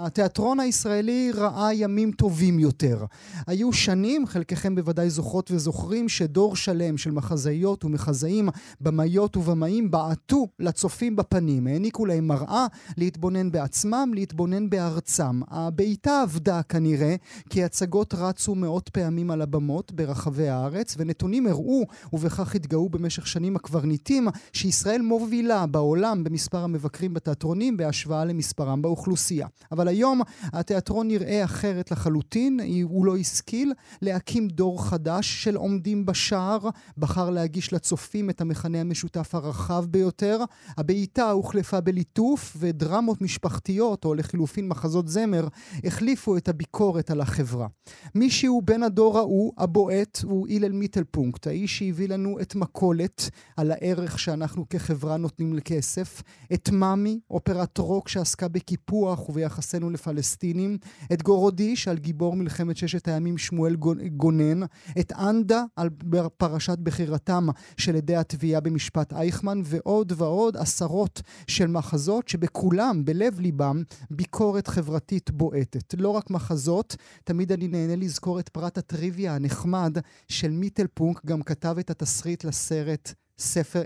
התיאטרון 0.00 0.60
הישראלי 0.60 1.30
ראה 1.34 1.74
ימים 1.74 2.12
טובים 2.12 2.58
יותר. 2.58 3.04
היו 3.46 3.72
שנים, 3.72 4.26
חלקכם 4.26 4.74
בוודאי 4.74 5.10
זוכרות 5.10 5.50
וזוכרים, 5.50 6.08
שדור 6.08 6.56
שלם 6.56 6.96
של 6.96 7.10
מחזאיות 7.10 7.84
ומחזאים, 7.84 8.48
במאיות 8.80 9.36
ובמאים 9.36 9.90
בעטו 9.90 10.46
לצופים 10.58 11.16
בפנים, 11.16 11.66
העניקו 11.66 12.06
להם 12.06 12.26
מראה 12.26 12.66
להתבונן 12.96 13.50
בעצמם, 13.50 14.10
להתבונן 14.14 14.70
בארצם. 14.70 15.40
הבעיטה 15.48 16.22
עבדה 16.22 16.62
כנראה, 16.62 17.16
כי 17.50 17.64
הצגות 17.64 18.14
רצו 18.14 18.54
מאות 18.54 18.88
פעמים 18.88 19.30
על 19.30 19.42
הבמות 19.42 19.92
ברחבי 19.92 20.48
הארץ, 20.48 20.94
ונתונים 20.98 21.46
הראו, 21.46 21.86
ובכך 22.12 22.54
התגאו 22.54 22.88
במשך 22.88 23.26
שנים 23.26 23.56
הקברניטים, 23.56 24.28
שישראל 24.52 25.02
מובילה 25.02 25.66
בעולם 25.66 26.24
במספר 26.24 26.58
המבקרים 26.58 27.14
בתיאטרונים 27.14 27.76
בהשוואה 27.76 28.24
למספרם 28.24 28.82
באוכלוסייה. 28.82 29.46
אבל 29.72 29.87
אבל 29.88 29.94
היום 29.96 30.20
התיאטרון 30.52 31.08
נראה 31.08 31.44
אחרת 31.44 31.90
לחלוטין, 31.90 32.60
הוא 32.82 33.06
לא 33.06 33.16
השכיל 33.16 33.72
להקים 34.02 34.48
דור 34.48 34.84
חדש 34.84 35.44
של 35.44 35.56
עומדים 35.56 36.06
בשער, 36.06 36.58
בחר 36.98 37.30
להגיש 37.30 37.72
לצופים 37.72 38.30
את 38.30 38.40
המכנה 38.40 38.80
המשותף 38.80 39.34
הרחב 39.34 39.84
ביותר. 39.90 40.44
הבעיטה 40.76 41.30
הוחלפה 41.30 41.80
בליטוף, 41.80 42.56
ודרמות 42.58 43.22
משפחתיות, 43.22 44.04
או 44.04 44.14
לחילופין 44.14 44.68
מחזות 44.68 45.08
זמר, 45.08 45.48
החליפו 45.84 46.36
את 46.36 46.48
הביקורת 46.48 47.10
על 47.10 47.20
החברה. 47.20 47.66
מי 48.14 48.30
שהוא 48.30 48.62
בן 48.62 48.82
הדור 48.82 49.18
ההוא, 49.18 49.52
הבועט, 49.58 50.18
הוא 50.22 50.48
הלל 50.50 50.72
מיטלפונקט, 50.72 51.46
האיש 51.46 51.78
שהביא 51.78 52.08
לנו 52.08 52.40
את 52.40 52.54
מכולת, 52.54 53.30
על 53.56 53.70
הערך 53.70 54.18
שאנחנו 54.18 54.68
כחברה 54.68 55.16
נותנים 55.16 55.54
לכסף, 55.54 56.22
את 56.52 56.70
מאמי, 56.70 57.20
אופרת 57.30 57.78
רוק 57.78 58.08
שעסקה 58.08 58.48
בקיפוח 58.48 59.28
וביחסי 59.28 59.77
יחסינו 59.78 59.90
לפלסטינים, 59.90 60.78
את 61.12 61.22
גורודיש 61.22 61.88
על 61.88 61.98
גיבור 61.98 62.36
מלחמת 62.36 62.76
ששת 62.76 63.08
הימים 63.08 63.38
שמואל 63.38 63.76
גונן, 64.16 64.60
את 65.00 65.12
אנדה 65.12 65.62
על 65.76 65.90
פרשת 66.36 66.78
בחירתם 66.78 67.46
של 67.76 67.96
עדי 67.96 68.16
התביעה 68.16 68.60
במשפט 68.60 69.12
אייכמן, 69.12 69.60
ועוד 69.64 70.12
ועוד 70.16 70.56
עשרות 70.56 71.22
של 71.46 71.66
מחזות 71.66 72.28
שבכולם, 72.28 73.04
בלב 73.04 73.40
ליבם, 73.40 73.82
ביקורת 74.10 74.66
חברתית 74.66 75.30
בועטת. 75.30 75.94
לא 75.98 76.08
רק 76.08 76.30
מחזות, 76.30 76.96
תמיד 77.24 77.52
אני 77.52 77.68
נהנה 77.68 77.96
לזכור 77.96 78.40
את 78.40 78.48
פרט 78.48 78.78
הטריוויה 78.78 79.34
הנחמד 79.34 79.98
של 80.28 80.50
מיטלפונק, 80.50 81.20
גם 81.26 81.42
כתב 81.42 81.76
את 81.80 81.90
התסריט 81.90 82.44
לסרט 82.44 83.14
ספר, 83.38 83.82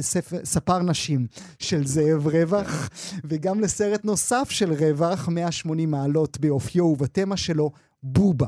ספר, 0.00 0.38
ספר 0.44 0.78
נשים 0.78 1.26
של 1.58 1.86
זאב 1.86 2.26
רווח, 2.26 2.88
וגם 3.24 3.60
לסרט 3.60 4.04
נוסף 4.04 4.50
של 4.50 4.72
רווח, 4.72 5.28
180 5.28 5.90
מעלות 5.90 6.40
באופיו 6.40 6.84
ובתמה 6.84 7.36
שלו, 7.36 7.70
בובה. 8.02 8.46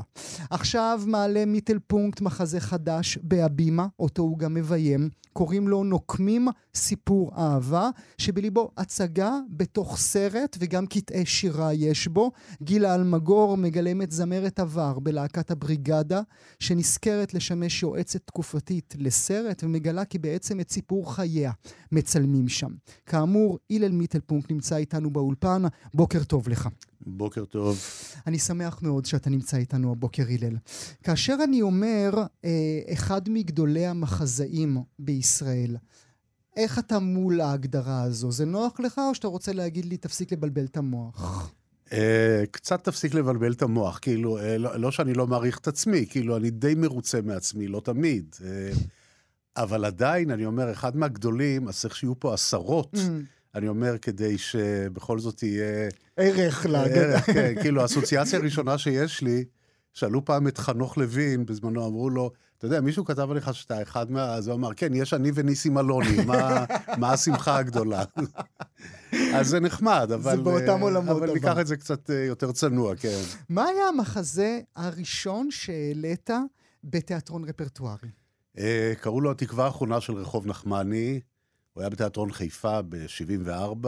עכשיו 0.49 1.01
מעלה 1.05 1.45
מיטלפונקט 1.45 2.21
מחזה 2.21 2.59
חדש 2.59 3.17
בהבימה, 3.23 3.87
אותו 3.99 4.21
הוא 4.21 4.39
גם 4.39 4.53
מביים. 4.53 5.09
קוראים 5.33 5.67
לו 5.67 5.83
נוקמים 5.83 6.47
סיפור 6.75 7.31
אהבה, 7.37 7.89
שבליבו 8.17 8.71
הצגה 8.77 9.39
בתוך 9.49 9.97
סרט 9.97 10.57
וגם 10.59 10.85
קטעי 10.85 11.25
שירה 11.25 11.73
יש 11.73 12.07
בו. 12.07 12.31
גילה 12.61 12.95
אלמגור 12.95 13.57
מגלמת 13.57 14.11
זמרת 14.11 14.59
עבר 14.59 14.99
בלהקת 14.99 15.51
הבריגדה, 15.51 16.21
שנזכרת 16.59 17.33
לשמש 17.33 17.83
יועצת 17.83 18.21
תקופתית 18.25 18.95
לסרט, 18.97 19.63
ומגלה 19.63 20.05
כי 20.05 20.17
בעצם 20.17 20.59
את 20.59 20.71
סיפור 20.71 21.15
חייה 21.15 21.51
מצלמים 21.91 22.47
שם. 22.47 22.71
כאמור, 23.05 23.59
הלל 23.71 23.91
מיטלפונקט 23.91 24.51
נמצא 24.51 24.75
איתנו 24.75 25.09
באולפן, 25.09 25.63
בוקר 25.93 26.23
טוב 26.23 26.49
לך. 26.49 26.69
בוקר 27.05 27.45
טוב. 27.45 27.79
אני 28.27 28.39
שמח 28.39 28.79
מאוד 28.81 29.05
שאתה 29.05 29.29
נמצא 29.29 29.57
איתנו 29.57 29.91
הבוקר, 29.91 30.23
הלל. 30.29 30.57
כאשר 31.03 31.35
אני 31.43 31.61
אומר, 31.61 32.23
אה, 32.45 32.79
אחד 32.93 33.29
מגדולי 33.29 33.85
המחזאים 33.85 34.77
בישראל, 34.99 35.77
איך 36.57 36.79
אתה 36.79 36.99
מול 36.99 37.41
ההגדרה 37.41 38.01
הזו? 38.01 38.31
זה 38.31 38.45
נוח 38.45 38.79
לך, 38.79 39.01
או 39.09 39.15
שאתה 39.15 39.27
רוצה 39.27 39.53
להגיד 39.53 39.85
לי, 39.85 39.97
תפסיק 39.97 40.31
לבלבל 40.31 40.65
את 40.65 40.77
המוח? 40.77 41.51
Uh, 41.85 41.91
קצת 42.51 42.83
תפסיק 42.83 43.13
לבלבל 43.13 43.51
את 43.51 43.61
המוח, 43.61 43.99
כאילו, 44.01 44.39
uh, 44.39 44.41
לא, 44.57 44.79
לא 44.79 44.91
שאני 44.91 45.13
לא 45.13 45.27
מעריך 45.27 45.57
את 45.57 45.67
עצמי, 45.67 46.05
כאילו, 46.09 46.37
אני 46.37 46.49
די 46.49 46.75
מרוצה 46.75 47.21
מעצמי, 47.21 47.67
לא 47.67 47.79
תמיד. 47.79 48.35
Uh, 48.37 48.43
אבל 49.57 49.85
עדיין, 49.85 50.31
אני 50.31 50.45
אומר, 50.45 50.71
אחד 50.71 50.97
מהגדולים, 50.97 51.67
אז 51.67 51.79
צריך 51.79 51.95
שיהיו 51.95 52.19
פה 52.19 52.33
עשרות. 52.33 52.93
Mm. 52.93 52.99
אני 53.55 53.67
אומר, 53.67 53.97
כדי 53.97 54.37
שבכל 54.37 55.19
זאת 55.19 55.43
יהיה... 55.43 55.89
ערך 56.17 56.65
להגדה. 56.65 57.01
ערך, 57.01 57.25
כן. 57.25 57.53
כאילו, 57.61 57.81
האסוציאציה 57.81 58.39
הראשונה 58.39 58.77
שיש 58.77 59.21
לי, 59.21 59.45
שאלו 59.93 60.25
פעם 60.25 60.47
את 60.47 60.57
חנוך 60.57 60.97
לוין, 60.97 61.45
בזמנו 61.45 61.87
אמרו 61.87 62.09
לו, 62.09 62.31
אתה 62.57 62.65
יודע, 62.65 62.81
מישהו 62.81 63.05
כתב 63.05 63.31
עליך 63.31 63.55
שאתה 63.55 63.81
אחד 63.81 64.11
מה... 64.11 64.33
אז 64.33 64.47
הוא 64.47 64.55
אמר, 64.55 64.73
כן, 64.73 64.93
יש 64.93 65.13
אני 65.13 65.31
וניסים 65.33 65.77
אלוני, 65.77 66.25
מה, 66.25 66.65
מה 66.99 67.13
השמחה 67.13 67.57
הגדולה? 67.57 68.03
אז 69.33 69.47
זה 69.47 69.59
נחמד, 69.59 70.11
אבל... 70.13 70.35
זה 70.35 70.41
באותם 70.41 70.79
עולמות. 70.81 71.17
אבל 71.17 71.33
ניקח 71.33 71.59
את 71.59 71.67
זה 71.67 71.77
קצת 71.77 72.09
אה, 72.09 72.15
יותר 72.15 72.51
צנוע, 72.51 72.95
כן. 72.95 73.21
מה 73.49 73.65
היה 73.65 73.87
המחזה 73.87 74.59
הראשון 74.75 75.51
שהעלית 75.51 76.29
בתיאטרון 76.83 77.43
רפרטוארי? 77.43 78.09
אה, 78.57 78.93
קראו 79.01 79.21
לו 79.21 79.31
התקווה 79.31 79.65
האחרונה 79.65 80.01
של 80.01 80.13
רחוב 80.13 80.47
נחמני. 80.47 81.19
הוא 81.75 81.81
היה 81.81 81.89
בתיאטרון 81.89 82.31
חיפה 82.31 82.81
ב-74. 82.81 83.87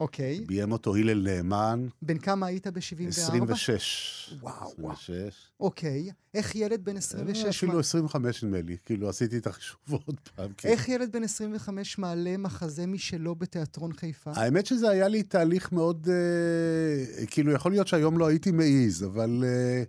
אוקיי. 0.00 0.44
ביים 0.46 0.72
אותו 0.72 0.96
הלל 0.96 1.22
נאמן. 1.22 1.86
בן 2.02 2.18
כמה 2.18 2.46
היית 2.46 2.66
ב-74? 2.66 3.08
26. 3.08 4.34
וואו, 4.40 4.72
26. 4.72 5.10
וואו. 5.10 5.30
אוקיי. 5.60 6.10
איך 6.34 6.54
ילד 6.54 6.84
בן 6.84 6.96
26... 6.96 7.44
אה, 7.44 7.50
אפילו 7.50 7.80
25 7.80 8.44
נדמה 8.44 8.62
לי, 8.62 8.76
כאילו 8.84 9.08
עשיתי 9.08 9.38
את 9.38 9.46
החישוב 9.46 9.78
עוד 10.06 10.20
פעם. 10.36 10.50
כן. 10.56 10.68
איך 10.68 10.88
ילד 10.88 11.12
בן 11.12 11.24
25 11.24 11.98
מעלה 11.98 12.36
מחזה 12.36 12.86
משלו 12.86 13.34
בתיאטרון 13.34 13.92
חיפה? 13.92 14.30
האמת 14.34 14.66
שזה 14.66 14.90
היה 14.90 15.08
לי 15.08 15.22
תהליך 15.22 15.72
מאוד... 15.72 16.08
אה, 16.10 17.26
כאילו, 17.26 17.52
יכול 17.52 17.72
להיות 17.72 17.88
שהיום 17.88 18.18
לא 18.18 18.26
הייתי 18.26 18.50
מעז, 18.50 19.04
אבל 19.04 19.44
אה, 19.44 19.82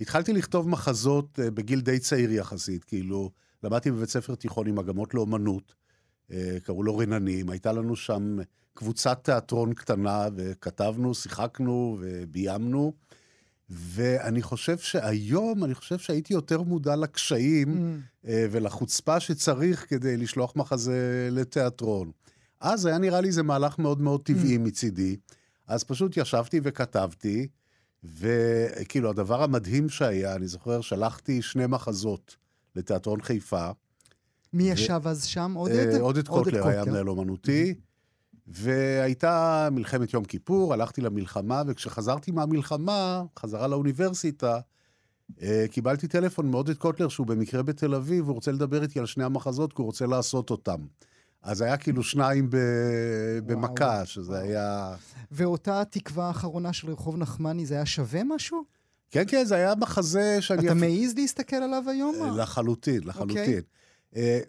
התחלתי 0.00 0.32
לכתוב 0.32 0.68
מחזות 0.68 1.40
אה, 1.42 1.50
בגיל 1.50 1.80
די 1.80 1.98
צעיר 1.98 2.32
יחסית, 2.32 2.84
כאילו, 2.84 3.30
למדתי 3.62 3.90
בבית 3.90 4.08
ספר 4.08 4.34
תיכון 4.34 4.66
עם 4.66 4.76
מגמות 4.76 5.14
לאומנות. 5.14 5.77
אה, 6.32 6.56
קראו 6.62 6.82
לו 6.82 6.98
רננים, 6.98 7.50
הייתה 7.50 7.72
לנו 7.72 7.96
שם 7.96 8.36
קבוצת 8.74 9.20
תיאטרון 9.22 9.74
קטנה, 9.74 10.28
וכתבנו, 10.36 11.14
שיחקנו 11.14 11.98
וביימנו. 12.00 12.92
ואני 13.70 14.42
חושב 14.42 14.78
שהיום, 14.78 15.64
אני 15.64 15.74
חושב 15.74 15.98
שהייתי 15.98 16.34
יותר 16.34 16.62
מודע 16.62 16.96
לקשיים 16.96 17.68
mm. 17.68 18.28
אה, 18.28 18.46
ולחוצפה 18.50 19.20
שצריך 19.20 19.86
כדי 19.88 20.16
לשלוח 20.16 20.56
מחזה 20.56 21.28
לתיאטרון. 21.32 22.10
אז 22.60 22.86
היה 22.86 22.98
נראה 22.98 23.20
לי 23.20 23.32
זה 23.32 23.42
מהלך 23.42 23.78
מאוד 23.78 24.00
מאוד 24.00 24.22
טבעי 24.22 24.56
mm. 24.56 24.60
מצידי. 24.60 25.16
אז 25.66 25.84
פשוט 25.84 26.16
ישבתי 26.16 26.60
וכתבתי, 26.62 27.48
וכאילו, 28.04 29.10
הדבר 29.10 29.42
המדהים 29.42 29.88
שהיה, 29.88 30.34
אני 30.34 30.48
זוכר, 30.48 30.80
שלחתי 30.80 31.42
שני 31.42 31.66
מחזות 31.66 32.36
לתיאטרון 32.76 33.22
חיפה. 33.22 33.70
מי 34.52 34.70
ישב 34.70 35.00
אז 35.04 35.24
שם? 35.24 35.52
עודד? 35.56 35.94
אה, 35.94 36.00
עודד 36.00 36.28
קוטלר 36.28 36.66
היה 36.68 36.84
מנהל 36.84 37.08
אומנותי. 37.08 37.74
והייתה 38.46 39.68
מלחמת 39.72 40.14
יום 40.14 40.24
כיפור, 40.24 40.72
הלכתי 40.72 41.00
למלחמה, 41.00 41.62
וכשחזרתי 41.66 42.30
מהמלחמה, 42.30 43.22
חזרה 43.38 43.66
לאוניברסיטה, 43.66 44.60
אה, 45.42 45.64
קיבלתי 45.70 46.08
טלפון 46.08 46.50
מעודד 46.50 46.76
קוטלר, 46.76 47.08
שהוא 47.08 47.26
במקרה 47.26 47.62
בתל 47.62 47.94
אביב, 47.94 48.26
הוא 48.26 48.34
רוצה 48.34 48.52
לדבר 48.52 48.82
איתי 48.82 48.98
על 48.98 49.06
שני 49.06 49.24
המחזות, 49.24 49.72
כי 49.72 49.82
הוא 49.82 49.86
רוצה 49.86 50.06
לעשות 50.06 50.50
אותם. 50.50 50.80
אז 51.42 51.60
היה 51.60 51.76
כאילו 51.76 52.02
שניים 52.02 52.50
ב... 52.50 52.56
במכה, 53.46 54.06
שזה 54.06 54.32
וואו. 54.32 54.42
היה... 54.42 54.94
ואותה 55.30 55.82
תקווה 55.90 56.26
האחרונה 56.26 56.72
של 56.72 56.90
רחוב 56.90 57.16
נחמני, 57.16 57.66
זה 57.66 57.74
היה 57.74 57.86
שווה 57.86 58.24
משהו? 58.24 58.64
כן, 59.10 59.24
כן, 59.28 59.44
זה 59.44 59.54
היה 59.54 59.74
מחזה 59.74 60.36
שאני... 60.40 60.66
אתה 60.66 60.74
מעז 60.74 61.14
להסתכל 61.16 61.56
עליו 61.56 61.84
היום? 61.86 62.14
לחלוטין, 62.36 63.00
לחלוטין. 63.04 63.58
Okay. 63.58 63.78
אוקיי. 64.12 64.40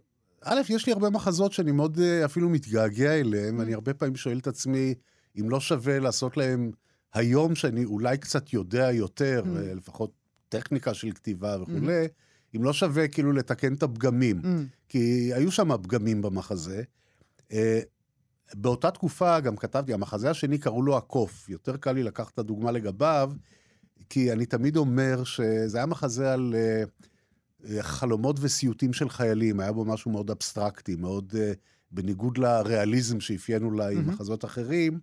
א', 0.41 0.61
יש 0.69 0.85
לי 0.87 0.93
הרבה 0.93 1.09
מחזות 1.09 1.53
שאני 1.53 1.71
מאוד 1.71 1.99
אה, 1.99 2.25
אפילו 2.25 2.49
מתגעגע 2.49 3.19
אליהם, 3.19 3.61
אני 3.61 3.73
הרבה 3.73 3.93
פעמים 3.93 4.15
שואל 4.15 4.37
את 4.37 4.47
עצמי, 4.47 4.93
אם 5.39 5.49
לא 5.49 5.59
שווה 5.59 5.99
לעשות 5.99 6.37
להם 6.37 6.71
היום, 7.13 7.55
שאני 7.55 7.85
אולי 7.85 8.17
קצת 8.17 8.53
יודע 8.53 8.91
יותר, 8.91 9.43
mm. 9.45 9.75
לפחות 9.75 10.11
טכניקה 10.49 10.93
של 10.93 11.11
כתיבה 11.11 11.57
וכולי, 11.61 12.05
mm. 12.05 12.55
אם 12.55 12.63
לא 12.63 12.73
שווה 12.73 13.07
כאילו 13.07 13.31
לתקן 13.31 13.73
את 13.73 13.83
הפגמים. 13.83 14.41
Mm. 14.43 14.47
כי 14.89 15.33
היו 15.33 15.51
שם 15.51 15.77
פגמים 15.77 16.21
במחזה. 16.21 16.83
אה, 17.51 17.79
באותה 18.53 18.91
תקופה 18.91 19.39
גם 19.39 19.55
כתבתי, 19.55 19.93
המחזה 19.93 20.29
השני 20.29 20.57
קראו 20.57 20.81
לו 20.81 20.97
הקוף, 20.97 21.49
יותר 21.49 21.77
קל 21.77 21.91
לי 21.91 22.03
לקחת 22.03 22.33
את 22.33 22.39
הדוגמה 22.39 22.71
לגביו, 22.71 23.31
כי 24.09 24.31
אני 24.31 24.45
תמיד 24.45 24.77
אומר 24.77 25.23
שזה 25.23 25.77
היה 25.77 25.85
מחזה 25.85 26.33
על 26.33 26.55
אה, 26.57 26.59
אה, 26.59 26.83
חלומות 27.81 28.35
וסיוטים 28.39 28.93
של 28.93 29.09
חיילים, 29.09 29.59
היה 29.59 29.71
בו 29.71 29.85
משהו 29.85 30.11
מאוד 30.11 30.31
אבסטרקטי, 30.31 30.95
מאוד 30.95 31.33
אה, 31.37 31.51
בניגוד 31.91 32.37
לריאליזם 32.37 33.19
שאפיין 33.19 33.63
אולי 33.63 33.95
מהמם. 33.95 34.09
מחזות 34.09 34.45
אחרים. 34.45 34.99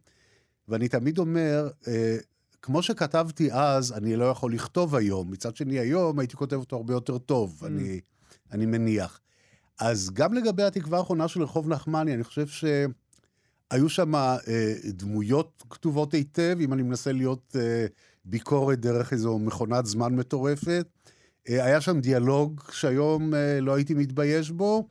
ואני 0.68 0.88
תמיד 0.88 1.18
אומר, 1.18 1.68
אה, 1.88 2.16
כמו 2.62 2.82
שכתבתי 2.82 3.52
אז, 3.52 3.92
אני 3.92 4.16
לא 4.16 4.24
יכול 4.24 4.54
לכתוב 4.54 4.94
היום. 4.94 5.30
מצד 5.30 5.56
שני, 5.56 5.78
היום 5.78 6.18
הייתי 6.18 6.36
כותב 6.36 6.56
אותו 6.56 6.76
הרבה 6.76 6.94
יותר 6.94 7.18
טוב, 7.18 7.60
Mm. 7.62 7.66
אני, 7.66 8.00
אני 8.52 8.66
מניח. 8.66 9.20
אז 9.80 10.10
גם 10.10 10.34
לגבי 10.34 10.62
התקווה 10.62 10.98
האחרונה 10.98 11.28
של 11.28 11.42
רחוב 11.42 11.68
נחמני, 11.68 12.14
אני 12.14 12.24
חושב 12.24 12.46
שהיו 12.46 13.88
שם 13.88 14.14
אה, 14.14 14.40
דמויות 14.84 15.64
כתובות 15.70 16.14
היטב, 16.14 16.56
אם 16.60 16.72
אני 16.72 16.82
מנסה 16.82 17.12
להיות 17.12 17.56
אה, 17.60 17.86
ביקורת 18.24 18.80
דרך 18.80 19.12
איזו 19.12 19.38
מכונת 19.38 19.86
זמן 19.86 20.16
מטורפת. 20.16 20.86
אה, 21.50 21.64
היה 21.64 21.80
שם 21.80 22.00
דיאלוג 22.00 22.60
שהיום 22.72 23.34
אה, 23.34 23.60
לא 23.60 23.74
הייתי 23.74 23.94
מתבייש 23.94 24.50
בו. 24.50 24.88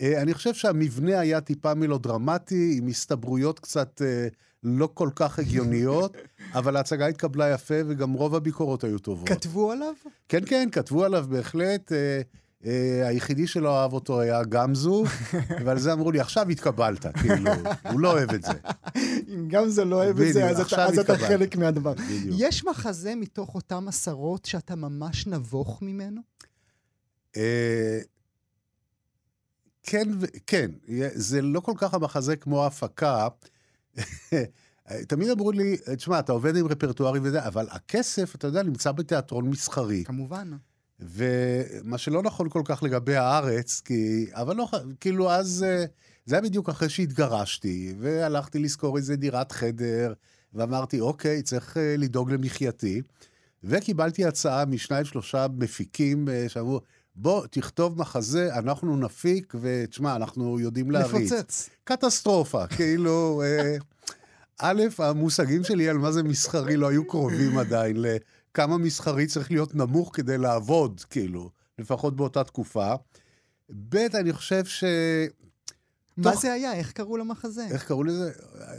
אה, 0.00 0.22
אני 0.22 0.34
חושב 0.34 0.54
שהמבנה 0.54 1.20
היה 1.20 1.40
טיפה 1.40 1.74
מלודרמטי, 1.74 2.74
עם 2.78 2.88
הסתברויות 2.88 3.60
קצת 3.60 4.02
לא 4.62 4.88
כל 4.94 5.10
כך 5.16 5.38
הגיוניות, 5.38 6.16
אבל 6.58 6.76
ההצגה 6.76 7.06
התקבלה 7.06 7.50
יפה, 7.50 7.74
וגם 7.86 8.12
רוב 8.12 8.34
הביקורות 8.34 8.84
היו 8.84 8.98
טובות. 8.98 9.28
כתבו 9.28 9.72
עליו? 9.72 9.92
כן, 10.28 10.40
כן, 10.46 10.68
כתבו 10.72 11.04
עליו 11.04 11.26
בהחלט. 11.28 11.92
אה, 12.66 13.08
היחידי 13.08 13.46
שלא 13.46 13.80
אהב 13.80 13.92
אותו 13.92 14.20
היה 14.20 14.44
גמזו, 14.44 15.04
ועל 15.64 15.78
זה 15.78 15.92
אמרו 15.92 16.10
לי, 16.10 16.20
עכשיו 16.20 16.48
התקבלת, 16.48 17.06
כאילו, 17.06 17.50
הוא 17.90 18.00
לא 18.00 18.12
אוהב 18.12 18.30
את 18.30 18.42
זה. 18.42 18.52
אם 19.34 19.48
גם 19.48 19.68
זה 19.68 19.84
לא 19.84 19.96
אוהב 19.96 20.20
את 20.20 20.32
זה, 20.32 20.50
אז 20.50 20.60
אתה-. 21.00 21.18
חלק 21.18 21.56
מהדבר. 21.56 21.94
יש 22.24 22.64
מחזה 22.64 23.14
מתוך 23.14 23.54
אותם 23.54 23.88
עשרות 23.88 24.44
שאתה 24.44 24.76
ממש 24.76 25.26
נבוך 25.26 25.82
ממנו? 25.82 26.20
אה, 27.36 28.00
כן, 29.82 30.08
כן, 30.46 30.70
זה 31.14 31.42
לא 31.42 31.60
כל 31.60 31.72
כך 31.76 31.94
המחזה 31.94 32.36
כמו 32.36 32.64
ההפקה. 32.64 33.28
תמיד 35.08 35.30
אמרו 35.30 35.52
לי, 35.52 35.76
תשמע, 35.96 36.18
אתה 36.18 36.32
עובד 36.32 36.56
עם 36.56 36.66
רפרטוארי 36.66 37.20
וזה, 37.22 37.46
אבל 37.46 37.66
הכסף, 37.70 38.34
אתה 38.34 38.46
יודע, 38.46 38.62
נמצא 38.62 38.92
בתיאטרון 38.92 39.48
מסחרי. 39.48 40.04
כמובן. 40.04 40.50
ומה 41.00 41.98
שלא 41.98 42.22
נכון 42.22 42.48
כל 42.48 42.62
כך 42.64 42.82
לגבי 42.82 43.16
הארץ, 43.16 43.80
כי... 43.84 44.26
אבל 44.32 44.56
לא, 44.56 44.68
כאילו, 45.00 45.30
אז... 45.30 45.64
אה, 45.68 45.84
זה 46.26 46.34
היה 46.34 46.42
בדיוק 46.42 46.68
אחרי 46.68 46.88
שהתגרשתי, 46.88 47.94
והלכתי 48.00 48.58
לשכור 48.58 48.96
איזה 48.96 49.16
דירת 49.16 49.52
חדר, 49.52 50.12
ואמרתי, 50.54 51.00
אוקיי, 51.00 51.42
צריך 51.42 51.76
אה, 51.76 51.94
לדאוג 51.98 52.30
למחייתי. 52.30 53.02
וקיבלתי 53.64 54.24
הצעה 54.24 54.64
משניים, 54.64 55.04
שלושה 55.04 55.46
מפיקים 55.58 56.28
אה, 56.28 56.48
שאמרו, 56.48 56.80
בוא, 57.16 57.46
תכתוב 57.46 57.98
מחזה, 57.98 58.54
אנחנו 58.54 58.96
נפיק, 58.96 59.54
ותשמע, 59.60 60.16
אנחנו 60.16 60.60
יודעים 60.60 60.90
להריץ. 60.90 61.32
לפוצץ. 61.32 61.70
קטסטרופה, 61.84 62.66
כאילו... 62.66 63.42
א', 64.58 64.82
המושגים 64.98 65.64
שלי 65.64 65.88
על 65.88 65.98
מה 65.98 66.12
זה 66.12 66.22
מסחרי 66.22 66.76
לא 66.76 66.88
היו 66.88 67.06
קרובים 67.06 67.58
עדיין 67.58 67.96
לכמה 68.56 68.78
מסחרי 68.78 69.26
צריך 69.26 69.50
להיות 69.50 69.74
נמוך 69.74 70.10
כדי 70.16 70.38
לעבוד, 70.38 71.00
כאילו, 71.10 71.50
לפחות 71.78 72.16
באותה 72.16 72.44
תקופה. 72.44 72.94
ב', 73.88 73.96
אני 73.96 74.32
חושב 74.32 74.64
ש... 74.64 74.84
מה 76.16 76.32
תוך- 76.32 76.42
זה 76.42 76.52
היה? 76.52 76.72
איך 76.72 76.92
קראו 76.92 77.16
למחזה? 77.16 77.66
איך 77.70 77.84
קראו 77.88 78.04
לזה? 78.04 78.32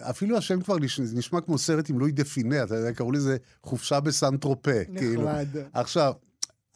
אפילו 0.09 0.37
השם 0.37 0.61
כבר 0.61 0.77
נש- 0.79 0.99
נשמע 0.99 1.41
כמו 1.41 1.57
סרט 1.57 1.89
עם 1.89 1.99
לואי 1.99 2.11
דה 2.11 2.23
פינה, 2.23 2.63
אתה 2.63 2.75
יודע, 2.75 2.93
קראו 2.93 3.11
לזה 3.11 3.37
חופשה 3.63 3.99
בסן 3.99 4.37
טרופה. 4.37 4.71
כאילו. 4.97 5.21
נחמד. 5.23 5.47
עכשיו, 5.73 6.13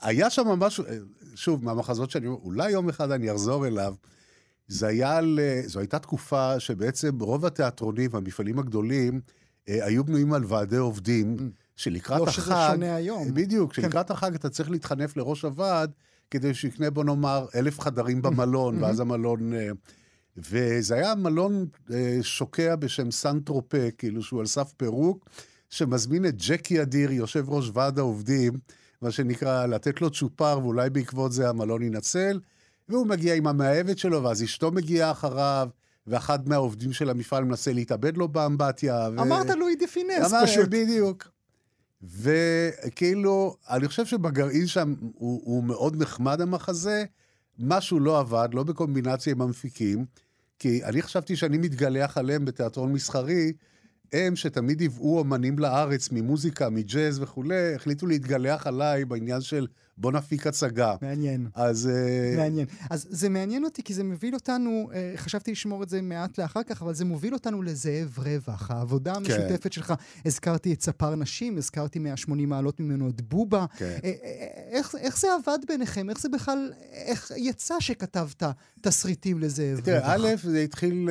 היה 0.02 0.30
שם 0.30 0.48
משהו, 0.48 0.84
שוב, 1.36 1.64
מהמחזות 1.66 2.12
שאני 2.12 2.28
אומר, 2.28 2.40
אולי 2.44 2.72
יום 2.72 2.90
אחד 2.90 3.12
אני 3.12 3.32
אחזור 3.32 3.68
אליו. 3.68 3.94
זה 4.68 4.88
היה 4.88 5.18
על, 5.18 5.40
אה, 5.42 5.62
זו 5.66 5.80
הייתה 5.80 6.00
תקופה 6.00 6.60
שבעצם 6.60 7.20
רוב 7.20 7.46
התיאטרונים 7.46 8.10
והמפעלים 8.14 8.60
הגדולים 8.60 9.22
אה, 9.70 9.86
היו 9.86 10.04
בנויים 10.04 10.34
על 10.34 10.44
ועדי 10.48 10.78
עובדים, 10.78 11.52
שלקראת 11.82 12.20
לא 12.20 12.24
החג... 12.24 12.42
שזה 12.42 12.54
שונה 12.72 12.96
היום. 12.96 13.34
בדיוק, 13.34 13.74
כן. 13.74 13.82
שלקראת 13.82 14.12
החג 14.12 14.36
אתה 14.36 14.50
צריך 14.50 14.72
להתחנף 14.72 15.18
לראש 15.18 15.42
הוועד, 15.42 15.92
כדי 16.32 16.54
שיקנה, 16.54 16.90
בוא 16.90 17.04
נאמר, 17.04 17.46
אלף 17.56 17.80
חדרים 17.80 18.22
במלון, 18.22 18.84
ואז 18.84 19.00
המלון... 19.00 19.54
אה, 19.54 19.70
וזה 20.38 20.96
היה 20.96 21.16
מלון 21.16 21.66
אה, 21.94 22.18
שוקע 22.22 22.76
בשם 22.76 23.12
סן 23.12 23.40
טרופה, 23.40 23.92
כאילו 23.98 24.24
שהוא 24.24 24.40
על 24.40 24.46
סף 24.46 24.74
פירוק, 24.78 25.30
שמזמין 25.70 26.26
את 26.26 26.36
ג'קי 26.38 26.82
אדיר, 26.82 27.12
יושב 27.12 27.50
ראש 27.50 27.72
ועד 27.74 28.00
העובדים, 28.00 28.54
מה 29.02 29.12
שנקרא, 29.12 29.66
לתת 29.66 30.02
לו 30.02 30.10
צ'ופר, 30.10 30.60
ואולי 30.62 30.90
בעקבות 30.90 31.32
זה 31.32 31.50
המלון 31.50 31.82
ינצל, 31.82 32.40
והוא 32.90 33.08
מגיע 33.08 33.36
עם 33.36 33.48
המאהבת 33.48 33.98
שלו, 33.98 34.24
ואז 34.24 34.44
אשתו 34.44 34.72
מגיעה 34.72 35.12
אחריו, 35.12 35.70
ואחד 36.08 36.50
מהעובדים 36.50 36.94
של 36.94 37.10
המפעל 37.10 37.44
מנסה 37.44 37.74
להתאבד 37.74 38.18
לו 38.18 38.28
באמבטיה. 38.28 39.10
ו... 39.16 39.22
אמרת 39.22 39.50
לואי 39.50 39.76
דה 39.76 39.88
פינס, 39.88 40.34
אמר, 40.34 40.46
פשוט. 40.46 40.68
בדיוק. 40.70 41.28
וכאילו, 42.04 43.56
אני 43.70 43.88
חושב 43.88 44.06
שבגרעין 44.06 44.68
שם 44.68 44.94
הוא, 45.00 45.42
הוא 45.44 45.64
מאוד 45.64 46.02
נחמד 46.02 46.42
המחזה, 46.42 47.06
משהו 47.60 48.00
לא 48.00 48.20
עבד, 48.20 48.50
לא 48.54 48.64
בקומבינציה 48.64 49.34
עם 49.34 49.42
המפיקים, 49.42 50.06
כי 50.60 50.84
אני 50.84 51.02
חשבתי 51.02 51.36
שאני 51.36 51.58
מתגלח 51.58 52.18
עליהם 52.18 52.46
בתיאטרון 52.46 52.94
מסחרי, 52.94 53.54
הם 54.14 54.36
שתמיד 54.36 54.80
היוו 54.80 55.22
אמנים 55.22 55.60
לארץ 55.60 56.10
ממוזיקה, 56.12 56.70
מג'אז 56.70 57.20
וכולי, 57.20 57.76
החליטו 57.76 58.08
להתגלח 58.08 58.68
עליי 58.68 59.06
בעניין 59.06 59.42
של 59.42 59.68
בוא 59.98 60.12
נפיק 60.12 60.48
הצגה. 60.48 60.96
מעניין. 61.02 61.48
אז... 61.56 61.88
אה, 61.88 62.38
מעניין. 62.38 62.68
אז 62.90 63.08
זה 63.10 63.30
מעניין 63.30 63.64
אותי, 63.64 63.84
כי 63.84 63.94
זה 63.94 64.04
מוביל 64.04 64.34
אותנו, 64.34 64.90
אה, 64.94 65.14
חשבתי 65.16 65.52
לשמור 65.52 65.84
את 65.84 65.90
זה 65.90 66.02
מעט 66.02 66.38
לאחר 66.38 66.64
כך, 66.64 66.82
אבל 66.82 66.94
זה 66.94 67.06
מוביל 67.06 67.34
אותנו 67.34 67.62
לזאב 67.62 68.20
רווח, 68.20 68.72
העבודה 68.72 69.14
המשותפת 69.14 69.74
שלך. 69.74 69.94
הזכרתי 70.26 70.74
את 70.74 70.82
ספר 70.82 71.16
נשים, 71.16 71.58
הזכרתי 71.58 72.00
180 72.00 72.50
מעלות 72.50 72.80
ממנו 72.80 73.10
את 73.10 73.22
בובה. 73.22 73.66
כן. 73.78 73.98
אה, 74.04 74.12
איך, 74.70 74.96
איך 75.00 75.20
זה 75.20 75.28
עבד 75.34 75.60
ביניכם? 75.68 76.10
איך 76.10 76.22
זה 76.22 76.30
בכלל, 76.30 76.72
איך 76.92 77.32
יצא 77.38 77.76
שכתבת 77.80 78.44
תסריטים 78.82 79.40
לזאב 79.40 79.76
רווח? 79.76 79.86
תראה, 79.86 80.16
א', 80.16 80.36
זה 80.44 80.60
התחיל... 80.62 81.10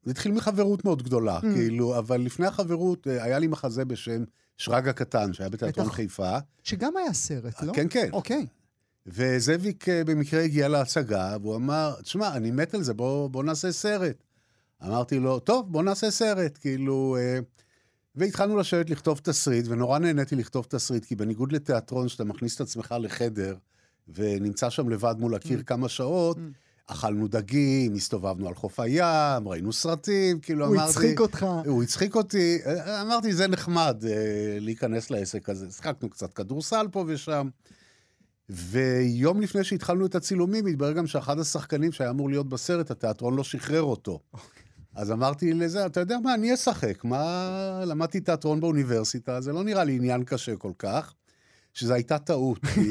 אה, 0.00 0.06
זה 0.06 0.10
התחיל 0.10 0.32
מחברות 0.32 0.84
מאוד 0.84 1.02
גדולה, 1.02 1.38
Mm. 1.38 1.42
כאילו, 1.54 1.98
אבל 1.98 2.20
לפני 2.20 2.46
החברות 2.46 3.06
אה, 3.08 3.24
היה 3.24 3.38
לי 3.38 3.46
מחזה 3.46 3.84
בשם 3.84 4.24
שרג 4.56 4.88
הקטן, 4.88 5.32
שהיה 5.32 5.48
בתיאטרון 5.50 5.86
בטח. 5.86 5.96
חיפה. 5.96 6.38
שגם 6.62 6.96
היה 6.96 7.12
סרט, 7.12 7.62
לא? 7.62 7.72
כן, 7.72 7.86
כן. 7.90 8.08
אוקיי. 8.12 8.46
וזאביק 9.06 9.88
אה, 9.88 10.04
במקרה 10.04 10.40
הגיע 10.42 10.68
להצגה, 10.68 11.36
והוא 11.42 11.56
אמר, 11.56 11.94
תשמע, 12.02 12.36
אני 12.36 12.50
מת 12.50 12.74
על 12.74 12.82
זה, 12.82 12.94
בוא, 12.94 13.28
בוא 13.30 13.44
נעשה 13.44 13.72
סרט. 13.72 14.22
אמרתי 14.84 15.18
לו, 15.18 15.38
טוב, 15.38 15.72
בוא 15.72 15.82
נעשה 15.82 16.10
סרט, 16.10 16.58
כאילו... 16.60 17.16
אה, 17.20 17.38
והתחלנו 18.14 18.56
לשבת 18.56 18.90
לכתוב 18.90 19.20
תסריט, 19.22 19.66
ונורא 19.68 19.98
נהניתי 19.98 20.36
לכתוב 20.36 20.66
תסריט, 20.68 21.04
כי 21.04 21.16
בניגוד 21.16 21.52
לתיאטרון, 21.52 22.08
שאתה 22.08 22.24
מכניס 22.24 22.56
את 22.56 22.60
עצמך 22.60 22.94
לחדר, 23.00 23.56
ונמצא 24.14 24.70
שם 24.70 24.88
לבד 24.88 25.14
מול 25.18 25.34
הקיר 25.34 25.58
Mm. 25.60 25.62
כמה 25.62 25.88
שעות, 25.88 26.36
Mm. 26.36 26.40
אכלנו 26.86 27.28
דגים, 27.28 27.94
הסתובבנו 27.94 28.48
על 28.48 28.54
חוף 28.54 28.80
הים, 28.80 29.48
ראינו 29.48 29.72
סרטים, 29.72 30.40
כאילו 30.40 30.66
הוא 30.66 30.74
אמרתי... 30.74 30.90
הצחיק 30.90 31.20
אותך. 31.20 31.46
הוא 31.66 31.82
הצחיק 31.82 32.14
אותי, 32.14 32.58
אמרתי, 33.02 33.32
זה 33.32 33.48
נחמד 33.48 34.04
אה, 34.08 34.56
להיכנס 34.60 35.10
לעסק 35.10 35.48
הזה. 35.48 35.70
שיחקנו 35.70 36.10
קצת 36.10 36.32
כדורסל 36.32 36.86
פה 36.92 37.04
ושם. 37.06 37.48
ויום 38.48 39.40
לפני 39.40 39.64
שהתחלנו 39.64 40.06
את 40.06 40.14
הצילומים, 40.14 40.66
התברר 40.66 40.92
גם 40.92 41.06
שאחד 41.06 41.38
השחקנים 41.38 41.92
שהיה 41.92 42.10
אמור 42.10 42.30
להיות 42.30 42.48
בסרט, 42.48 42.90
התיאטרון 42.90 43.36
לא 43.36 43.44
שחרר 43.44 43.82
אותו. 43.82 44.20
אז 44.94 45.12
אמרתי 45.12 45.52
לזה, 45.52 45.86
אתה 45.86 46.00
יודע 46.00 46.16
מה, 46.22 46.34
אני 46.34 46.54
אשחק. 46.54 47.04
מה... 47.04 47.82
למדתי 47.86 48.20
תיאטרון 48.20 48.60
באוניברסיטה, 48.60 49.40
זה 49.40 49.52
לא 49.52 49.64
נראה 49.64 49.84
לי 49.84 49.96
עניין 49.96 50.24
קשה 50.24 50.56
כל 50.56 50.72
כך, 50.78 51.14
שזו 51.74 51.94
הייתה 51.94 52.18
טעות. 52.18 52.58
כי... 52.66 52.90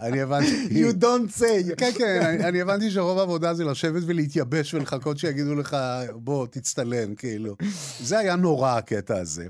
אני 0.00 0.20
הבנתי... 0.20 0.68
You 0.70 1.02
don't 1.02 1.40
say. 1.40 1.74
כן, 1.76 1.90
כן, 1.98 2.20
אני, 2.22 2.44
אני 2.44 2.60
הבנתי 2.60 2.90
שרוב 2.90 3.18
העבודה 3.18 3.54
זה 3.54 3.64
לשבת 3.64 4.02
ולהתייבש 4.06 4.74
ולחכות 4.74 5.18
שיגידו 5.18 5.54
לך, 5.54 5.76
בוא, 6.14 6.46
תצטלם, 6.46 7.14
כאילו. 7.14 7.56
זה 8.00 8.18
היה 8.18 8.36
נורא, 8.36 8.70
הקטע 8.70 9.16
הזה. 9.16 9.46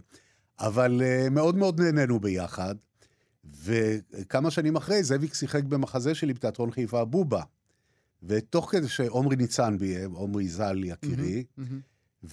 אבל 0.60 1.02
uh, 1.02 1.30
מאוד 1.30 1.56
מאוד 1.56 1.80
נהנינו 1.80 2.20
ביחד. 2.20 2.74
וכמה 3.64 4.50
שנים 4.50 4.76
אחרי, 4.76 5.02
זאביק 5.02 5.34
שיחק 5.34 5.64
במחזה 5.64 6.14
שלי 6.14 6.34
בתיאטרון 6.34 6.70
חיפה 6.70 7.04
בובה. 7.04 7.42
ותוך 8.22 8.70
כדי 8.72 8.88
שעומרי 8.88 9.36
ניצן 9.36 9.78
ביים, 9.78 10.12
עומרי 10.12 10.48
ז"ל 10.48 10.84
יקירי. 10.84 11.44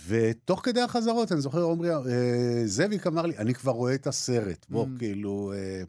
ותוך 0.07 0.61
כדי 0.63 0.81
החזרות, 0.81 1.31
אני 1.31 1.41
זוכר, 1.41 1.61
עומרי, 1.61 1.89
אה, 1.93 2.01
זאביק 2.65 3.07
אמר 3.07 3.25
לי, 3.25 3.37
אני 3.37 3.53
כבר 3.53 3.71
רואה 3.71 3.93
את 3.95 4.07
הסרט, 4.07 4.65
בוא, 4.69 4.85
Mm. 4.85 4.99
כאילו... 4.99 5.53
אה, 5.55 5.83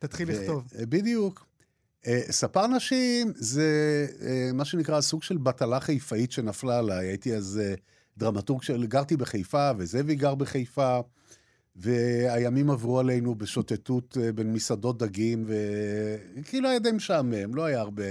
תתחיל 0.00 0.30
לכתוב. 0.30 0.64
בדיוק. 0.80 1.46
אה, 2.06 2.20
ספר 2.30 2.66
נשים 2.66 3.32
זה 3.36 4.06
אה, 4.22 4.50
מה 4.54 4.64
שנקרא 4.64 5.00
סוג 5.00 5.22
של 5.22 5.36
בטלה 5.36 5.80
חיפאית 5.80 6.32
שנפלה 6.32 6.78
עליי. 6.78 7.06
הייתי 7.06 7.34
אז 7.34 7.60
אה, 7.62 7.74
דרמטורג 8.16 8.62
של... 8.62 8.86
גרתי 8.86 9.16
בחיפה, 9.16 9.70
וזאבי 9.78 10.14
גר 10.14 10.34
בחיפה, 10.34 10.98
והימים 11.76 12.70
עברו 12.70 12.98
עלינו 13.00 13.34
בשוטטות 13.34 14.16
בין 14.34 14.52
מסעדות 14.52 14.98
דגים, 14.98 15.44
וכאילו 16.36 16.68
היה 16.68 16.78
די 16.78 16.92
משעמם, 16.92 17.54
לא 17.54 17.64
היה 17.64 17.80
הרבה... 17.80 18.04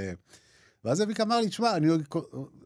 ואז 0.86 0.98
זאביק 0.98 1.19
אמר 1.19 1.39
לי, 1.39 1.50
תשמע, 1.50 1.77
אני 1.77 1.88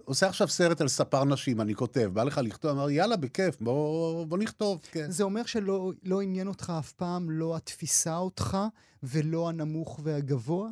עושה 0.06 0.28
עכשיו 0.28 0.48
סרט 0.48 0.82
על 0.82 0.88
ספר 0.88 1.24
נשים, 1.24 1.62
אני 1.62 1.76
כותב, 1.76 2.10
בא 2.14 2.24
לך 2.24 2.42
לכתוב? 2.44 2.72
אמר 2.72 2.90
יאללה, 2.90 3.18
בכיף, 3.18 3.58
בוא, 3.62 4.26
בוא 4.26 4.38
נכתוב, 4.38 4.80
כן. 4.92 5.12
זה 5.12 5.24
אומר 5.24 5.46
שלא 5.46 5.92
לא 6.04 6.22
עניין 6.22 6.48
אותך 6.48 6.74
אף 6.80 6.92
פעם, 6.92 7.32
לא 7.32 7.56
התפיסה 7.56 8.18
אותך, 8.18 8.58
ולא 9.04 9.50
הנמוך 9.50 10.00
והגבוה? 10.04 10.70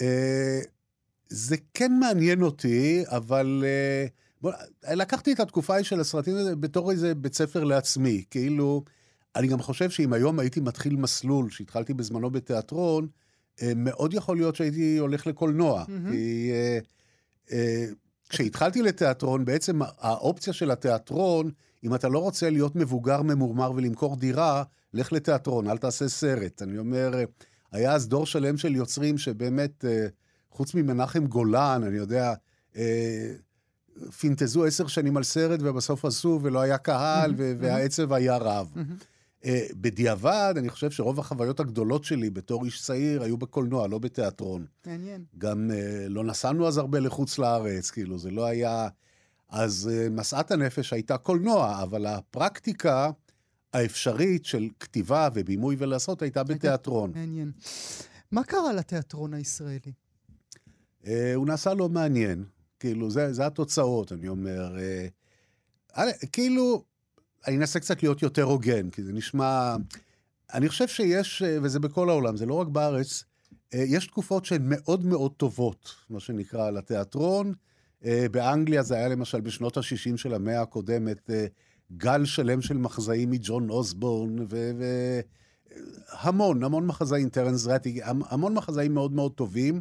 אה, 0.00 0.60
זה 1.28 1.56
כן 1.74 1.92
מעניין 2.00 2.42
אותי, 2.42 3.02
אבל... 3.06 3.64
אה, 3.66 4.06
בוא, 4.42 4.52
לקחתי 4.92 5.32
את 5.32 5.40
התקופה 5.40 5.74
ההיא 5.74 5.84
של 5.84 6.00
הסרטים 6.00 6.36
האלה 6.36 6.54
בתור 6.54 6.90
איזה 6.90 7.14
בית 7.14 7.34
ספר 7.34 7.64
לעצמי. 7.64 8.24
כאילו, 8.30 8.84
אני 9.36 9.46
גם 9.46 9.58
חושב 9.58 9.90
שאם 9.90 10.12
היום 10.12 10.38
הייתי 10.38 10.60
מתחיל 10.60 10.96
מסלול, 10.96 11.50
שהתחלתי 11.50 11.94
בזמנו 11.94 12.30
בתיאטרון, 12.30 13.08
אה, 13.62 13.72
מאוד 13.76 14.14
יכול 14.14 14.36
להיות 14.36 14.56
שהייתי 14.56 14.98
הולך 14.98 15.26
לקולנוע. 15.26 15.84
Mm-hmm. 15.84 16.10
כי 16.10 16.50
כשהתחלתי 18.28 18.82
לתיאטרון, 18.82 19.44
בעצם 19.44 19.80
האופציה 19.98 20.52
של 20.52 20.70
התיאטרון, 20.70 21.50
אם 21.84 21.94
אתה 21.94 22.08
לא 22.08 22.18
רוצה 22.18 22.50
להיות 22.50 22.76
מבוגר 22.76 23.22
ממורמר 23.22 23.72
ולמכור 23.72 24.16
דירה, 24.16 24.62
לך 24.94 25.12
לתיאטרון, 25.12 25.68
אל 25.70 25.78
תעשה 25.78 26.08
סרט. 26.08 26.62
אני 26.62 26.78
אומר, 26.78 27.14
היה 27.72 27.92
אז 27.92 28.08
דור 28.08 28.26
שלם 28.26 28.56
של 28.56 28.76
יוצרים 28.76 29.18
שבאמת, 29.18 29.84
חוץ 30.50 30.74
ממנחם 30.74 31.26
גולן, 31.26 31.82
אני 31.86 31.96
יודע, 31.96 32.34
פינטזו 34.18 34.64
עשר 34.64 34.86
שנים 34.86 35.16
על 35.16 35.22
סרט 35.22 35.60
ובסוף 35.62 36.04
עשו 36.04 36.40
ולא 36.42 36.60
היה 36.60 36.78
קהל. 36.78 37.34
והעצב 37.36 38.12
היה 38.12 38.36
רב. 38.36 38.72
Uh, 39.44 39.48
בדיעבד, 39.74 40.54
אני 40.56 40.68
חושב 40.68 40.90
שרוב 40.90 41.18
החוויות 41.18 41.60
הגדולות 41.60 42.04
שלי 42.04 42.30
בתור 42.30 42.64
איש 42.64 42.82
צעיר 42.82 43.22
היו 43.22 43.36
בקולנוע, 43.36 43.88
לא 43.88 43.98
בתיאטרון. 43.98 44.66
מעניין. 44.86 45.24
גם 45.38 45.70
uh, 45.70 46.08
לא 46.08 46.24
נסענו 46.24 46.68
אז 46.68 46.78
הרבה 46.78 47.00
לחוץ 47.00 47.38
לארץ, 47.38 47.90
כאילו, 47.90 48.18
זה 48.18 48.30
לא 48.30 48.46
היה... 48.46 48.88
אז 49.48 49.90
uh, 49.92 50.10
משאת 50.10 50.50
הנפש 50.50 50.92
הייתה 50.92 51.18
קולנוע, 51.18 51.82
אבל 51.82 52.06
הפרקטיקה 52.06 53.10
האפשרית 53.72 54.44
של 54.44 54.68
כתיבה 54.80 55.28
ובימוי 55.34 55.76
ולעשות 55.78 56.22
הייתה 56.22 56.42
בתיאטרון. 56.44 57.12
מעניין. 57.14 57.52
מה 58.32 58.44
קרה 58.44 58.72
לתיאטרון 58.72 59.34
הישראלי? 59.34 59.92
הוא 61.34 61.46
נעשה 61.46 61.74
לא 61.74 61.88
מעניין. 61.88 62.44
כאילו, 62.80 63.10
זה, 63.10 63.32
זה 63.32 63.46
התוצאות, 63.46 64.12
אני 64.12 64.28
אומר. 64.28 64.76
כאילו, 66.32 66.84
אני 67.46 67.56
אנסה 67.56 67.80
קצת 67.80 68.02
להיות 68.02 68.22
יותר 68.22 68.42
הוגן, 68.42 68.90
כי 68.90 69.02
זה 69.02 69.12
נשמע... 69.12 69.76
אני 70.54 70.68
חושב 70.68 70.88
שיש, 70.88 71.42
אה, 71.42 71.58
וזה 71.62 71.80
בכל 71.80 72.10
העולם, 72.10 72.36
זה 72.36 72.46
לא 72.46 72.54
רק 72.54 72.68
בארץ, 72.68 73.24
אה, 73.74 73.84
יש 73.86 74.06
תקופות 74.06 74.44
שהן 74.44 74.62
מאוד 74.64 75.04
מאוד 75.04 75.32
טובות, 75.32 75.94
מה 76.10 76.20
שנקרא, 76.20 76.70
לתיאטרון. 76.70 77.54
אה, 78.04 78.26
באנגליה 78.30 78.82
זה 78.82 78.94
היה 78.94 79.08
למשל 79.08 79.40
בשנות 79.40 79.76
ה-60 79.76 80.16
של 80.16 80.34
המאה 80.34 80.62
הקודמת, 80.62 81.30
גל 81.96 82.24
שלם 82.24 82.62
של 82.62 82.76
מחזאים 82.76 83.30
מג'ון 83.30 83.70
אוסבורן, 83.70 84.36
והמון, 86.22 86.64
המון 86.64 86.86
מחזאים, 86.86 87.28
טרנס 87.28 87.66
רטי, 87.66 88.00
המון 88.04 88.54
מחזאים 88.54 88.94
מאוד 88.94 89.12
מאוד 89.12 89.32
טובים, 89.32 89.80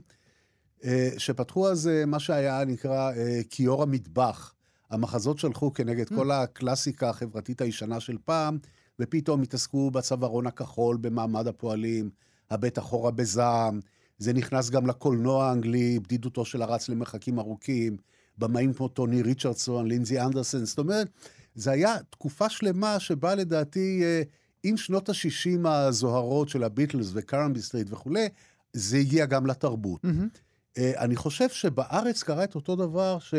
שפתחו 1.18 1.70
אז 1.70 1.90
מה 2.08 2.20
שהיה 2.20 2.66
נקרא 2.66 3.12
כיור 3.50 3.84
המטבח. 3.84 4.54
המחזות 4.90 5.40
שלחו 5.40 5.74
כנגד 5.74 6.08
mm. 6.08 6.16
כל 6.16 6.32
הקלאסיקה 6.32 7.10
החברתית 7.10 7.62
הישנה 7.62 8.00
של 8.00 8.18
פעם, 8.26 8.58
ופתאום 9.00 9.42
התעסקו 9.42 9.92
בצווארון 9.92 10.48
הכחול, 10.48 10.98
במעמד 10.98 11.48
הפועלים, 11.48 12.10
הבט 12.50 12.80
אחורה 12.80 13.12
בזעם. 13.12 13.80
זה 14.18 14.34
נכנס 14.34 14.70
גם 14.70 14.88
לקולנוע 14.88 15.46
האנגלי, 15.46 16.00
בדידותו 16.00 16.46
של 16.46 16.62
הרץ 16.62 16.90
למרחקים 16.90 17.40
ארוכים, 17.40 17.98
במאים 18.38 18.74
כמו 18.74 18.88
טוני 18.88 19.22
ריצ'רדסון, 19.22 19.88
לינזי 19.88 20.20
אנדרסן. 20.20 20.66
זאת 20.66 20.80
אומרת, 20.80 21.08
זה 21.56 21.72
היה 21.72 21.96
תקופה 22.10 22.50
שלמה 22.50 23.00
שבה 23.00 23.36
לדעתי, 23.36 24.02
אה, 24.04 24.22
עם 24.64 24.78
שנות 24.78 25.10
ה-60 25.10 25.68
הזוהרות 25.68 26.50
של 26.50 26.64
הביטלס 26.64 27.12
וקרנבי 27.14 27.62
סטריט 27.62 27.88
וכולי, 27.92 28.28
זה 28.74 28.98
הגיע 28.98 29.26
גם 29.26 29.46
לתרבות. 29.46 30.06
Mm-hmm. 30.06 30.80
אני 30.98 31.16
חושב 31.16 31.50
שבארץ 31.50 32.24
קרה 32.24 32.44
את 32.44 32.56
אותו 32.56 32.76
דבר 32.76 33.20
ש... 33.20 33.34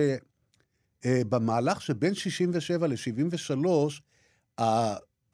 אה, 1.05 1.23
במהלך 1.29 1.83
שבין 1.83 2.15
67 2.15 2.87
ל-73, 2.87 3.67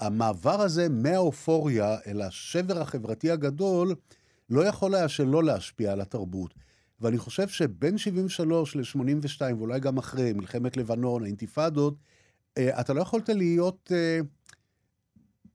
המעבר 0.00 0.60
הזה 0.60 0.88
מהאופוריה 0.88 1.96
אל 2.06 2.22
השבר 2.22 2.80
החברתי 2.80 3.30
הגדול, 3.30 3.94
לא 4.50 4.64
יכול 4.64 4.94
היה 4.94 5.08
שלא 5.08 5.44
להשפיע 5.44 5.92
על 5.92 6.00
התרבות. 6.00 6.54
ואני 7.00 7.18
חושב 7.18 7.48
שבין 7.48 7.98
73 7.98 8.76
ל-82, 8.76 9.54
ואולי 9.58 9.80
גם 9.80 9.98
אחרי, 9.98 10.32
מלחמת 10.32 10.76
לבנון, 10.76 11.22
האינתיפאדות, 11.22 11.94
אה, 12.58 12.80
אתה 12.80 12.92
לא 12.92 13.00
יכולת 13.00 13.28
להיות... 13.28 13.92
אה, 13.94 14.20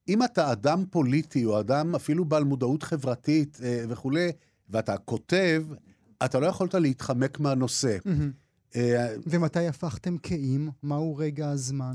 אם 0.07 0.23
אתה 0.23 0.51
אדם 0.51 0.85
פוליטי, 0.89 1.45
או 1.45 1.59
אדם 1.59 1.95
אפילו 1.95 2.25
בעל 2.25 2.43
מודעות 2.43 2.83
חברתית 2.83 3.59
וכולי, 3.89 4.31
ואתה 4.69 4.97
כותב, 4.97 5.65
אתה 6.25 6.39
לא 6.39 6.45
יכולת 6.45 6.73
להתחמק 6.73 7.39
מהנושא. 7.39 7.97
Mm-hmm. 7.97 8.50
אה, 8.75 9.15
ומתי 9.25 9.67
הפכתם 9.67 10.17
קהים? 10.17 10.69
מהו 10.83 11.17
רגע 11.17 11.49
הזמן? 11.49 11.93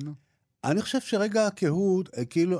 אני 0.64 0.82
חושב 0.82 1.00
שרגע 1.00 1.46
הקהות, 1.46 2.10
אה, 2.18 2.24
כאילו, 2.24 2.58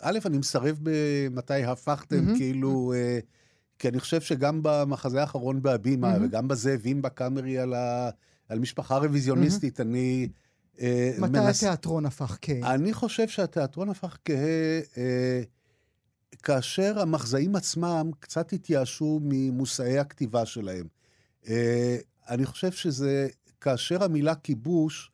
א', 0.00 0.18
אני 0.26 0.38
מסרב 0.38 0.78
במתי 0.82 1.64
הפכתם. 1.64 2.36
כאילו, 2.36 2.92
אה, 2.96 3.18
כי 3.78 3.88
אני 3.88 4.00
חושב 4.00 4.20
שגם 4.20 4.60
במחזה 4.62 5.20
האחרון 5.20 5.62
בהבימה. 5.62 6.16
וגם 6.22 6.48
בזאבים 6.48 7.02
בקאמרי 7.02 7.58
על, 7.58 7.74
ה, 7.74 8.10
על 8.48 8.58
משפחה 8.58 8.96
רוויזיוניסטית. 8.96 9.80
אני... 9.80 10.28
מתי 11.18 11.30
מנס... 11.32 11.56
התיאטרון 11.64 12.06
הפך 12.06 12.38
כהה? 12.42 12.74
אני 12.74 12.92
חושב 12.92 13.28
שהתיאטרון 13.28 13.88
הפך 13.88 14.16
כהה 14.24 14.80
אה, 14.96 15.42
כאשר 16.42 17.00
המחזאים 17.00 17.56
עצמם 17.56 18.10
קצת 18.20 18.52
התייאשו 18.52 19.20
ממושאי 19.22 19.98
הכתיבה 19.98 20.46
שלהם. 20.46 20.86
אה, 21.48 21.96
אני 22.28 22.46
חושב 22.46 22.72
שזה 22.72 23.28
כאשר 23.60 24.04
המילה 24.04 24.34
כיבוש 24.34 25.10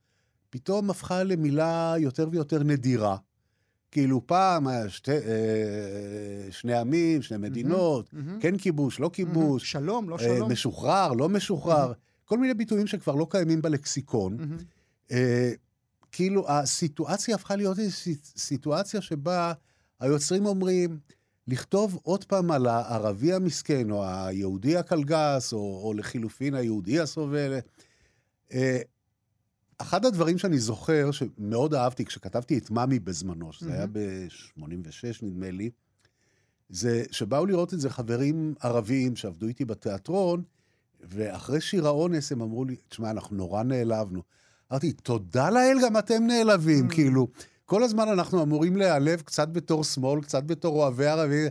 פתאום 0.51 0.91
הפכה 0.91 1.23
למילה 1.23 1.95
יותר 1.99 2.29
ויותר 2.33 2.63
נדירה. 2.63 3.17
כאילו 3.91 4.27
פעם 4.27 4.67
היה 4.67 4.89
שתי, 4.89 5.11
אה, 5.11 5.19
שני 6.51 6.75
עמים, 6.75 7.23
שני 7.23 7.39
מדינות, 7.39 8.09
mm-hmm, 8.09 8.17
mm-hmm. 8.17 8.41
כן 8.41 8.59
כיבוש, 8.59 9.01
לא 9.01 9.11
כיבוש. 9.13 9.63
Mm-hmm. 9.63 9.67
שלום, 9.67 10.11
לא 10.11 10.19
שלום. 10.19 10.43
אה, 10.43 10.49
משוחרר, 10.49 11.13
לא 11.13 11.29
משוחרר. 11.29 11.93
Mm-hmm. 11.93 12.25
כל 12.25 12.39
מיני 12.39 12.55
ביטויים 12.55 12.87
שכבר 12.87 13.15
לא 13.15 13.27
קיימים 13.31 13.63
בלקסיקון. 13.63 14.37
Mm-hmm. 14.39 15.13
אה, 15.13 15.53
כאילו, 16.13 16.51
הסיטואציה 16.51 17.35
הפכה 17.35 17.57
להיות 17.57 17.79
איזושהי 17.79 18.15
סיטואציה 18.37 19.01
שבה 19.01 19.53
היוצרים 20.01 20.47
אומרים, 20.47 20.99
לכתוב 21.49 21.99
עוד 22.03 22.25
פעם 22.25 22.51
על 22.51 22.67
הערבי 22.67 23.33
המסכן, 23.33 23.91
או 23.91 24.05
היהודי 24.07 24.77
הקלגס, 24.77 25.53
או, 25.53 25.81
או 25.85 25.95
לחילופין 25.95 26.55
היהודי 26.55 27.01
הסובל. 27.01 27.59
אה, 28.53 28.81
אחד 29.79 30.05
הדברים 30.05 30.39
שאני 30.39 30.59
זוכר, 30.59 31.11
שמאוד 31.11 31.75
אהבתי 31.75 32.05
כשכתבתי 32.05 32.59
את 32.59 32.71
מאמי 32.71 32.99
בזמנו, 32.99 33.53
שזה 33.53 33.71
mm-hmm. 33.71 33.73
היה 33.73 33.87
ב-86 33.87 35.19
נדמה 35.23 35.51
לי, 35.51 35.71
זה 36.69 37.05
שבאו 37.11 37.47
לראות 37.47 37.75
את 37.75 37.81
זה 37.81 37.91
חברים 37.91 38.55
ערבים 38.61 39.17
שעבדו 39.17 39.47
איתי 39.47 39.65
בתיאטרון, 39.65 40.43
ואחרי 41.01 41.61
שיר 41.61 41.87
האונס 41.87 42.33
הם 42.33 42.43
אמרו 42.43 42.65
לי, 42.65 42.77
תשמע, 42.89 43.11
אנחנו 43.11 43.37
נורא 43.37 43.63
נעלבנו. 43.63 44.23
אמרתי, 44.73 44.93
תודה 44.93 45.51
לאל, 45.51 45.79
גם 45.85 45.99
אתם 45.99 46.27
נעלבים, 46.27 46.87
mm-hmm. 46.87 46.95
כאילו, 46.95 47.29
כל 47.65 47.83
הזמן 47.83 48.09
אנחנו 48.09 48.43
אמורים 48.43 48.77
להיעלב 48.77 49.21
קצת 49.21 49.49
בתור 49.49 49.85
שמאל, 49.85 50.23
קצת 50.23 50.45
בתור 50.45 50.83
אוהבי 50.83 51.07
ערבי, 51.07 51.47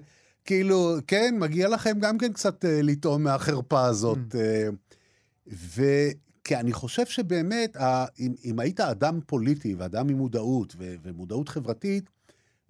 כאילו, 0.45 0.95
כן, 1.07 1.35
מגיע 1.39 1.69
לכם 1.69 1.99
גם 1.99 2.17
כן 2.17 2.33
קצת 2.33 2.65
uh, 2.65 2.67
לטעום 2.67 3.23
מהחרפה 3.23 3.85
הזאת. 3.85 4.17
Mm-hmm. 4.17 5.49
Uh, 5.49 5.53
כי 6.43 6.55
אני 6.55 6.73
חושב 6.73 7.05
שבאמת, 7.05 7.77
אם, 8.19 8.33
אם 8.45 8.59
היית 8.59 8.79
אדם 8.79 9.19
פוליטי 9.25 9.75
ואדם 9.75 10.09
עם 10.09 10.17
מודעות 10.17 10.73
ו, 10.77 10.95
ומודעות 11.03 11.49
חברתית, 11.49 12.09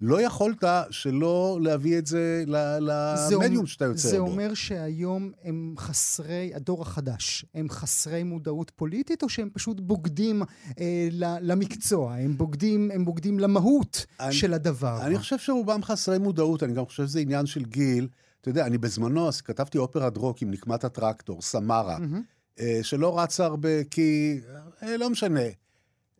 לא 0.00 0.20
יכולת 0.20 0.64
שלא 0.90 1.58
להביא 1.62 1.98
את 1.98 2.06
זה 2.06 2.44
למדיום 2.46 3.66
שאתה 3.66 3.84
יוצר 3.84 4.08
זה 4.08 4.18
בו. 4.18 4.26
זה 4.26 4.32
אומר 4.32 4.54
שהיום 4.54 5.32
הם 5.44 5.74
חסרי, 5.78 6.52
הדור 6.54 6.82
החדש, 6.82 7.44
הם 7.54 7.68
חסרי 7.70 8.22
מודעות 8.22 8.72
פוליטית, 8.76 9.22
או 9.22 9.28
שהם 9.28 9.48
פשוט 9.52 9.80
בוגדים 9.80 10.42
אה, 10.80 11.08
למקצוע? 11.40 12.14
הם 12.14 12.36
בוגדים, 12.36 12.90
הם 12.94 13.04
בוגדים 13.04 13.38
למהות 13.38 14.06
אני, 14.20 14.32
של 14.32 14.54
הדבר? 14.54 15.06
אני 15.06 15.18
חושב 15.18 15.38
שרובם 15.38 15.82
חסרי 15.82 16.18
מודעות, 16.18 16.62
אני 16.62 16.72
גם 16.72 16.86
חושב 16.86 17.06
שזה 17.06 17.20
עניין 17.20 17.46
של 17.46 17.64
גיל. 17.64 18.08
אתה 18.40 18.50
יודע, 18.50 18.66
אני 18.66 18.78
בזמנו 18.78 19.28
כתבתי 19.44 19.78
אופרת 19.78 20.16
רוק 20.16 20.42
עם 20.42 20.50
נקמת 20.50 20.84
הטרקטור, 20.84 21.42
סמרה. 21.42 21.96
Mm-hmm. 21.96 22.33
אה, 22.60 22.78
שלא 22.82 23.20
רצה 23.20 23.44
הרבה, 23.44 23.84
כי 23.84 24.40
אה, 24.82 24.96
לא 24.96 25.10
משנה. 25.10 25.40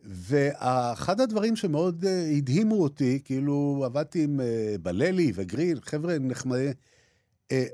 ואחד 0.03 1.21
הדברים 1.21 1.55
שמאוד 1.55 2.05
אה, 2.05 2.29
הדהימו 2.37 2.83
אותי, 2.83 3.19
כאילו 3.23 3.81
עבדתי 3.85 4.23
עם 4.23 4.39
בללי 4.81 5.31
וגרין, 5.35 5.77
חבר'ה 5.81 6.17
נחמדים, 6.19 6.71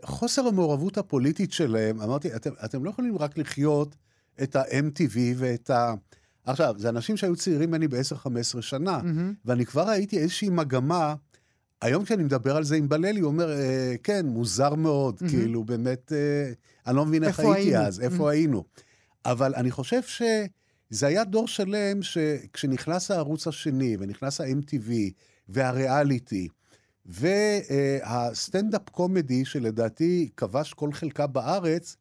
חוסר 0.04 0.48
המעורבות 0.48 0.98
הפוליטית 0.98 1.54
שלהם, 1.54 2.02
אמרתי, 2.02 2.36
אתם, 2.36 2.50
אתם 2.66 2.84
לא 2.84 2.90
יכולים 2.90 3.18
רק 3.18 3.38
לחיות 3.38 3.96
את 4.44 4.56
ה-MTV 4.56 5.18
ואת 5.36 5.70
ה... 5.70 5.94
עכשיו, 6.46 6.76
זה 6.78 6.90
אנשים 6.90 7.18
שהיו 7.18 7.36
צעירים 7.36 7.70
ממני 7.70 7.88
ב-10-15 7.88 8.62
שנה, 8.62 8.98
מהמם. 8.98 9.34
ואני 9.46 9.66
כבר 9.66 9.90
ראיתי 9.90 10.20
איזושהי 10.20 10.50
מגמה, 10.50 11.16
היום 11.82 12.04
כשאני 12.04 12.24
מדבר 12.24 12.56
על 12.56 12.64
זה 12.64 12.76
עם 12.76 12.90
בללי, 12.90 13.20
הוא 13.20 13.28
אומר, 13.28 13.52
אה, 13.52 13.96
כן, 14.04 14.26
מוזר 14.26 14.76
מאוד, 14.76 15.18
מהמם. 15.22 15.34
כאילו, 15.34 15.64
באמת, 15.64 16.12
אה, 16.14 16.52
אני 16.88 16.96
לא 16.96 17.06
מבין 17.06 17.24
איך 17.24 17.40
הייתי 17.40 17.60
היינו? 17.60 17.86
אז, 17.86 18.00
איפה 18.00 18.16
מהמם. 18.16 18.28
היינו. 18.28 18.64
אבל 19.26 19.56
אני 19.56 19.72
חושב 19.72 20.02
שזה 20.02 21.08
היה 21.08 21.24
דור 21.24 21.48
שלם 21.48 22.02
שכשנכנס 22.02 23.12
הערוץ 23.12 23.48
השני, 23.48 23.98
ונכנס 24.00 24.42
ה-MTV, 24.42 24.92
והריאליטי, 25.50 26.48
והסטנדאפ 27.06 28.90
קומדי, 28.90 29.46
שלדעתי 29.46 30.30
כבש 30.38 30.74
כל 30.74 30.94
חלקה 30.94 31.28
בארץ, 31.28 31.98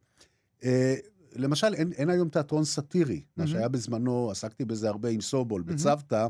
אה, 0.65 0.95
למשל, 1.33 1.75
אין, 1.75 1.93
אין 1.93 2.11
היום 2.11 2.29
תיאטרון 2.29 2.65
סאטירי, 2.65 3.15
מה 3.15 3.45
מהמם. 3.45 3.53
שהיה 3.53 3.69
בזמנו, 3.69 4.31
עסקתי 4.31 4.65
בזה 4.65 4.89
הרבה 4.89 5.09
עם 5.09 5.21
סובול, 5.21 5.63
מהמם. 5.67 5.77
בצוותא, 5.77 6.27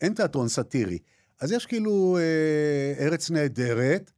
אין 0.00 0.14
תיאטרון 0.14 0.48
סאטירי. 0.48 0.98
אז 1.44 1.52
יש 1.52 1.66
כאילו 1.66 2.18
אה, 2.18 3.04
ארץ 3.04 3.30
נהדרת, 3.30 4.10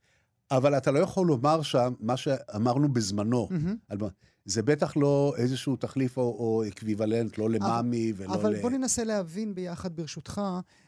אבל 0.50 0.76
אתה 0.76 0.90
לא 0.90 0.98
יכול 0.98 1.26
לומר 1.26 1.62
שם 1.62 1.94
מה 2.00 2.16
שאמרנו 2.16 2.92
בזמנו. 2.92 3.48
מה- 3.50 4.08
זה 4.44 4.62
בטח 4.62 4.96
לא 4.96 5.34
איזשהו 5.36 5.76
תחליף 5.76 6.16
או, 6.16 6.22
או 6.22 6.62
אקוויוולנט, 6.68 7.38
לא 7.38 7.50
למאמי 7.50 8.12
ולא 8.16 8.34
אבל 8.34 8.52
ל... 8.52 8.60
בוא 8.62 8.70
ננסה 8.70 9.04
להבין 9.04 9.54
ביחד, 9.54 9.96
ברשותך, 9.96 10.40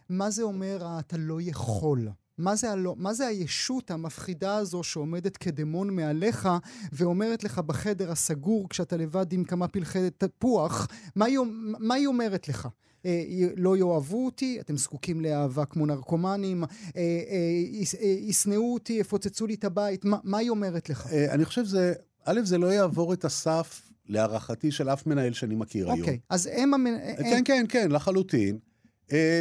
מה 0.09 0.31
זה 0.31 0.43
אומר 0.43 0.85
ה"אתה 0.85 1.17
לא 1.17 1.39
יכול". 1.41 2.09
מה 2.39 2.57
זה, 2.57 2.71
הלא, 2.73 2.95
מה 2.99 3.15
זה 3.15 3.27
הישות 3.27 3.91
המפחידה 3.91 4.57
הזו 4.57 4.83
שעומדת 4.83 5.37
כדמון 5.37 5.97
מעליך 5.97 6.49
ואומרת 6.93 7.45
לך 7.45 7.59
בחדר 7.59 8.11
הסגור 8.11 8.69
כשאתה 8.69 8.97
לבד 8.97 9.33
עם 9.33 9.45
כמה 9.45 9.69
פלחי 9.69 10.11
תפוח, 10.19 10.89
מה 11.17 11.25
היא, 11.25 11.39
מה 11.79 11.95
היא 11.95 12.07
אומרת 12.07 12.49
לך? 12.49 12.69
אה, 13.07 13.25
לא 13.57 13.77
יאהבו 13.77 14.27
אותי, 14.27 14.61
אתם 14.61 14.77
זקוקים 14.77 15.21
לאהבה 15.21 15.65
כמו 15.65 15.87
נרקומנים, 15.87 16.65
אה, 16.65 16.69
אה, 16.97 18.03
ישנאו 18.03 18.75
אותי, 18.75 18.93
יפוצצו 18.93 19.47
לי 19.47 19.55
את 19.55 19.65
הבית, 19.65 20.05
מה, 20.05 20.17
מה 20.25 20.39
היא 20.39 20.51
אומרת 20.51 20.91
לך? 20.91 21.13
אני 21.13 21.45
חושב 21.45 21.65
שזה, 21.65 21.93
א', 22.25 22.41
זה 22.45 22.59
לא 22.59 22.67
יעבור 22.67 23.13
את 23.13 23.25
הסף, 23.25 23.83
להערכתי, 24.09 24.71
של 24.71 24.89
אף 24.89 25.07
מנהל 25.07 25.33
שאני 25.33 25.55
מכיר 25.55 25.87
היום. 25.87 26.01
אוקיי, 26.01 26.19
אז 26.31 26.49
הם... 26.53 26.75
המנ... 26.75 26.99
כן, 27.19 27.43
כן, 27.45 27.65
כן, 27.69 27.91
לחלוטין. 27.91 28.59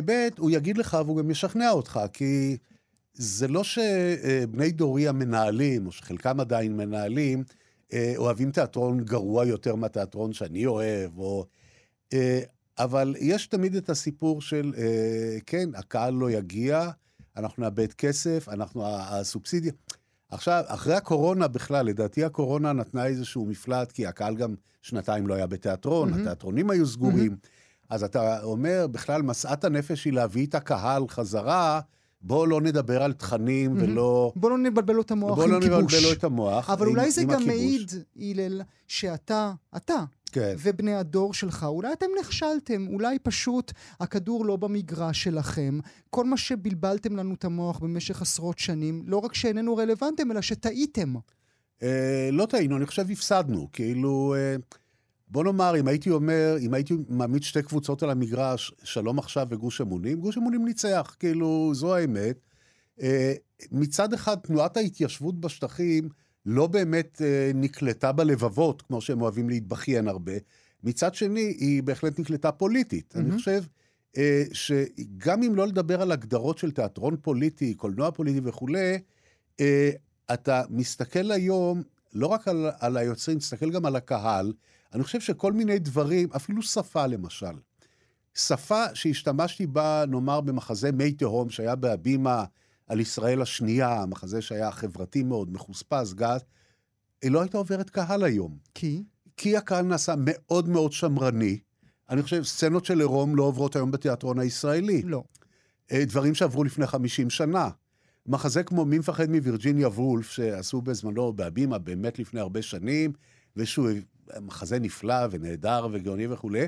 ב', 0.06 0.28
הוא 0.38 0.52
יגיד 0.52 0.78
לך 0.78 0.98
והוא 1.06 1.18
גם 1.18 1.32
ישכנע 1.32 1.72
אותך, 1.72 2.00
כי 2.14 2.58
זה 3.14 3.48
לא 3.48 3.64
שבני 3.64 4.72
דורי 4.72 5.08
המנהלים, 5.08 5.86
או 5.86 5.92
שחלקם 5.92 6.40
עדיין 6.40 6.78
מנהלים, 6.78 7.44
אוהבים 8.18 8.52
תיאטרון 8.52 9.04
גרוע 9.04 9.46
יותר 9.46 9.76
מהתיאטרון 9.76 10.34
שאני 10.34 10.66
אוהב, 10.66 11.18
או... 11.18 11.46
אבל 12.80 13.16
יש 13.20 13.48
תמיד 13.48 13.76
את 13.76 13.90
הסיפור 13.90 14.42
של, 14.42 14.74
אה, 14.78 14.84
כן, 15.46 15.70
הקהל 15.76 16.14
לא 16.14 16.32
יגיע, 16.32 16.90
אנחנו 17.38 17.64
נאבד 17.64 17.94
כסף, 17.94 18.48
אנחנו, 18.52 18.84
הסובסידיה. 18.88 19.72
עכשיו, 20.30 20.64
אחרי 20.68 20.94
הקורונה 20.96 21.48
בכלל, 21.48 21.86
לדעתי 21.86 22.24
הקורונה 22.24 22.74
נתנה 22.74 23.06
איזשהו 23.06 23.46
מפלט, 23.46 23.92
כי 23.92 24.06
הקהל 24.06 24.36
גם 24.36 24.56
שנתיים 24.82 25.28
לא 25.28 25.34
היה 25.34 25.48
בתיאטרון, 25.48 26.10
מהמם. 26.10 26.22
התיאטרונים 26.22 26.70
היו 26.70 26.88
סגורים. 26.88 27.38
אז 27.90 28.04
אתה 28.04 28.44
אומר, 28.44 28.88
בכלל, 28.92 29.22
משאת 29.22 29.64
הנפש 29.64 30.06
היא 30.06 30.14
להביא 30.14 30.48
את 30.48 30.56
הקהל 30.56 31.08
חזרה, 31.08 31.80
בואו 32.22 32.46
לא 32.46 32.62
נדבר 32.62 33.04
על 33.04 33.14
תכנים 33.14 33.74
מהמם. 33.74 33.84
ולא... 33.92 34.32
בוא 34.36 34.50
לא 34.50 34.58
נבלבל 34.58 34.94
לו 34.94 35.02
את 35.02 35.12
המוח 35.12 35.36
בואו 35.36 35.46
עם 35.48 35.52
לא 35.54 35.60
כיבוש. 35.62 35.78
נבלבל 35.94 36.08
לו 36.08 36.14
את 36.14 36.24
המוח. 36.24 36.70
אבל 36.70 36.86
עם- 36.88 36.92
אולי 36.92 37.12
זה 37.12 37.24
גם. 37.24 37.46
מעיד, 37.48 37.92
הלל, 38.20 38.62
שאתה, 38.88 39.52
אתה, 39.78 40.04
כן. 40.40 40.56
ובני 40.60 40.96
הדור 40.96 41.34
שלך, 41.34 41.64
אולי 41.64 41.94
אתם 41.94 42.06
נכשלתם, 42.20 42.88
אולי 42.88 43.20
פשוט 43.20 43.72
הכדור 44.00 44.46
לא 44.46 44.56
במגרש 44.56 45.24
שלכם. 45.24 45.80
כל 46.10 46.26
מה 46.26 46.38
שבלבלתם 46.38 47.16
לנו 47.16 47.34
את 47.34 47.46
המוח 47.46 47.80
במשך 47.80 48.22
עשרות 48.22 48.60
שנים, 48.60 49.04
לא 49.06 49.18
רק 49.18 49.34
שאיננו 49.34 49.76
רלוונטיים, 49.76 50.32
אלא 50.32 50.42
שטעיתם. 50.42 51.14
אה, 51.84 52.30
לא 52.32 52.46
טעינו, 52.46 52.78
אני 52.78 52.86
חושב 52.86 53.12
הפסדנו. 53.12 53.68
כאילו, 53.74 54.36
אה, 54.38 54.56
בוא 55.28 55.44
נאמר, 55.44 55.80
אם 55.80 55.88
הייתי 55.88 56.10
אומר, 56.10 56.56
אם 56.60 56.74
הייתי 56.74 56.94
מעמיד 57.10 57.44
שתי 57.44 57.64
קבוצות 57.64 58.04
על 58.04 58.10
המגרש, 58.10 58.72
שלום 58.84 59.20
עכשיו 59.20 59.48
וגוש 59.50 59.82
אמונים, 59.82 60.20
גוש 60.20 60.38
אמונים 60.38 60.66
ניצח, 60.66 61.16
כאילו, 61.20 61.72
זו 61.74 61.96
האמת. 61.96 62.40
אה, 63.02 63.34
מצד 63.72 64.14
אחד, 64.14 64.36
תנועת 64.36 64.78
ההתיישבות 64.78 65.40
בשטחים 65.40 66.10
לא 66.48 66.68
באמת 66.68 67.22
אה, 67.22 67.52
נקלטה 67.56 68.12
בלבבות, 68.12 68.82
כמו 68.82 69.02
שהם 69.02 69.22
אוהבים 69.22 69.50
להתבכיין 69.50 70.08
הרבה. 70.08 70.34
מצד 70.84 71.16
שני, 71.16 71.56
היא 71.60 71.84
בהחלט 71.84 72.20
נקלטה 72.20 72.52
פוליטית. 72.52 73.16
מהמם. 73.16 73.32
אני 73.32 73.38
חושב 73.38 73.64
אה, 74.18 74.44
שגם 74.54 75.44
אם 75.44 75.56
לא 75.56 75.68
לדבר 75.68 76.02
על 76.02 76.12
הגדרות 76.12 76.58
של 76.58 76.72
תיאטרון 76.72 77.16
פוליטי, 77.22 77.74
קולנוע 77.74 78.12
פוליטי 78.12 78.40
וכולי, 78.44 78.98
אה, 79.60 79.90
אתה 80.34 80.64
מסתכל 80.70 81.32
היום 81.32 81.84
לא 82.14 82.28
רק 82.28 82.48
על, 82.48 82.70
על 82.80 82.98
היוצרים, 82.98 83.40
תסתכל 83.40 83.70
גם 83.70 83.86
על 83.86 83.96
הקהל. 83.96 84.54
אני 84.94 85.04
חושב 85.04 85.20
שכל 85.20 85.54
מיני 85.54 85.80
דברים, 85.80 86.30
אפילו 86.36 86.62
שפה 86.62 87.08
למשל. 87.08 87.56
שפה 88.36 88.84
שהשתמשתי 88.94 89.68
בה, 89.68 90.04
נאמר, 90.08 90.42
במחזה 90.42 90.92
מי 90.92 91.12
תהום, 91.12 91.50
שהיה 91.50 91.76
בהבימה 91.76 92.46
על 92.88 93.00
ישראל 93.00 93.42
השנייה, 93.42 94.06
מחזה 94.08 94.42
שהיה 94.42 94.72
חברתי 94.72 95.24
מאוד, 95.24 95.54
מחוספס, 95.54 96.14
גז, 96.14 96.42
היא 97.22 97.32
לא 97.32 97.42
הייתה 97.42 97.58
עוברת 97.58 97.90
קהל 97.90 98.24
היום. 98.24 98.58
כי? 98.74 99.04
כי 99.38 99.58
הקהל 99.58 99.86
נעשה 99.86 100.14
מאוד 100.18 100.70
מאוד 100.70 100.92
שמרני. 100.92 101.60
אני 102.10 102.24
חושב, 102.24 102.44
סצנות 102.44 102.86
של 102.86 103.00
עירום 103.00 103.36
לא 103.36 103.44
עוברות 103.44 103.76
היום 103.76 103.92
בתיאטרון 103.92 104.40
הישראלי. 104.40 105.02
לא. 105.02 105.24
אה, 105.92 106.06
דברים 106.06 106.36
שעברו 106.36 106.64
לפני 106.64 106.88
50 106.88 107.30
שנה. 107.30 107.70
מחזה 108.26 108.64
כמו 108.64 108.86
מי 108.86 109.00
מפחד 109.00 109.30
מווירג'יניה 109.30 109.88
וולף, 109.88 110.32
שעשו 110.32 110.82
בזמנו 110.82 111.34
בהבימה 111.34 111.78
באמת 111.78 112.20
לפני 112.20 112.40
הרבה 112.40 112.62
שנים, 112.62 113.14
ושהוא 113.56 113.90
מחזה 114.42 114.80
נפלא 114.80 115.28
ונהדר 115.32 115.88
וגאוני 115.92 116.28
וכולי. 116.28 116.68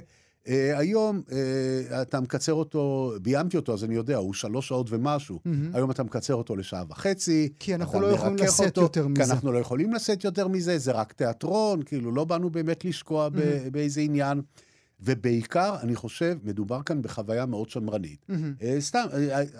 אה, 0.49 0.77
היום 0.77 1.21
אה, 1.31 2.01
אתה 2.01 2.19
מקצר 2.19 2.53
אותו, 2.53 3.13
ביימתי 3.21 3.57
אותו, 3.57 3.73
אז 3.73 3.83
אני 3.83 3.95
יודע, 3.95 4.17
הוא 4.17 4.33
שלוש 4.33 4.67
שעות 4.67 4.88
ומשהו. 4.89 5.39
מהמם. 5.45 5.75
היום 5.75 5.91
אתה 5.91 6.03
מקצר 6.03 6.35
אותו 6.35 6.55
לשעה 6.55 6.83
וחצי. 6.89 7.49
כי 7.59 7.75
אנחנו 7.75 7.99
לא 8.01 8.07
יכולים 8.07 8.35
לשאת 8.35 8.77
יותר 8.77 9.03
כי 9.03 9.09
מזה. 9.09 9.23
אנחנו 9.33 9.51
לא 9.51 9.57
יכולים 9.57 9.93
לשאת 9.93 10.23
יותר 10.23 10.47
מזה, 10.47 10.77
זה 10.77 10.91
רק 10.91 11.13
תיאטרון, 11.13 11.83
כאילו, 11.83 12.12
לא 12.12 12.23
באנו 12.25 12.49
באמת 12.49 12.85
לשקוע 12.85 13.29
ב- 13.29 13.35
מהמם. 13.35 13.71
באיזה 13.71 14.01
עניין. 14.01 14.41
ובעיקר, 14.99 15.75
אני 15.81 15.95
חושב, 15.95 16.38
מדובר 16.43 16.81
כאן 16.83 17.01
בחברה 17.01 17.45
מאוד 17.45 17.69
שמרנית. 17.69 18.25
מהמם. 18.29 18.53
אה, 18.62 18.77
סתם, 18.79 19.05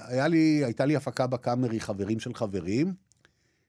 היה 0.08 0.28
לי, 0.28 0.62
הייתה 0.65 0.86
לי 0.86 0.95
הפקה 0.95 1.28
בקאמרי, 1.28 1.80
חברים 1.80 2.19
של 2.19 2.34
חברים, 2.34 2.93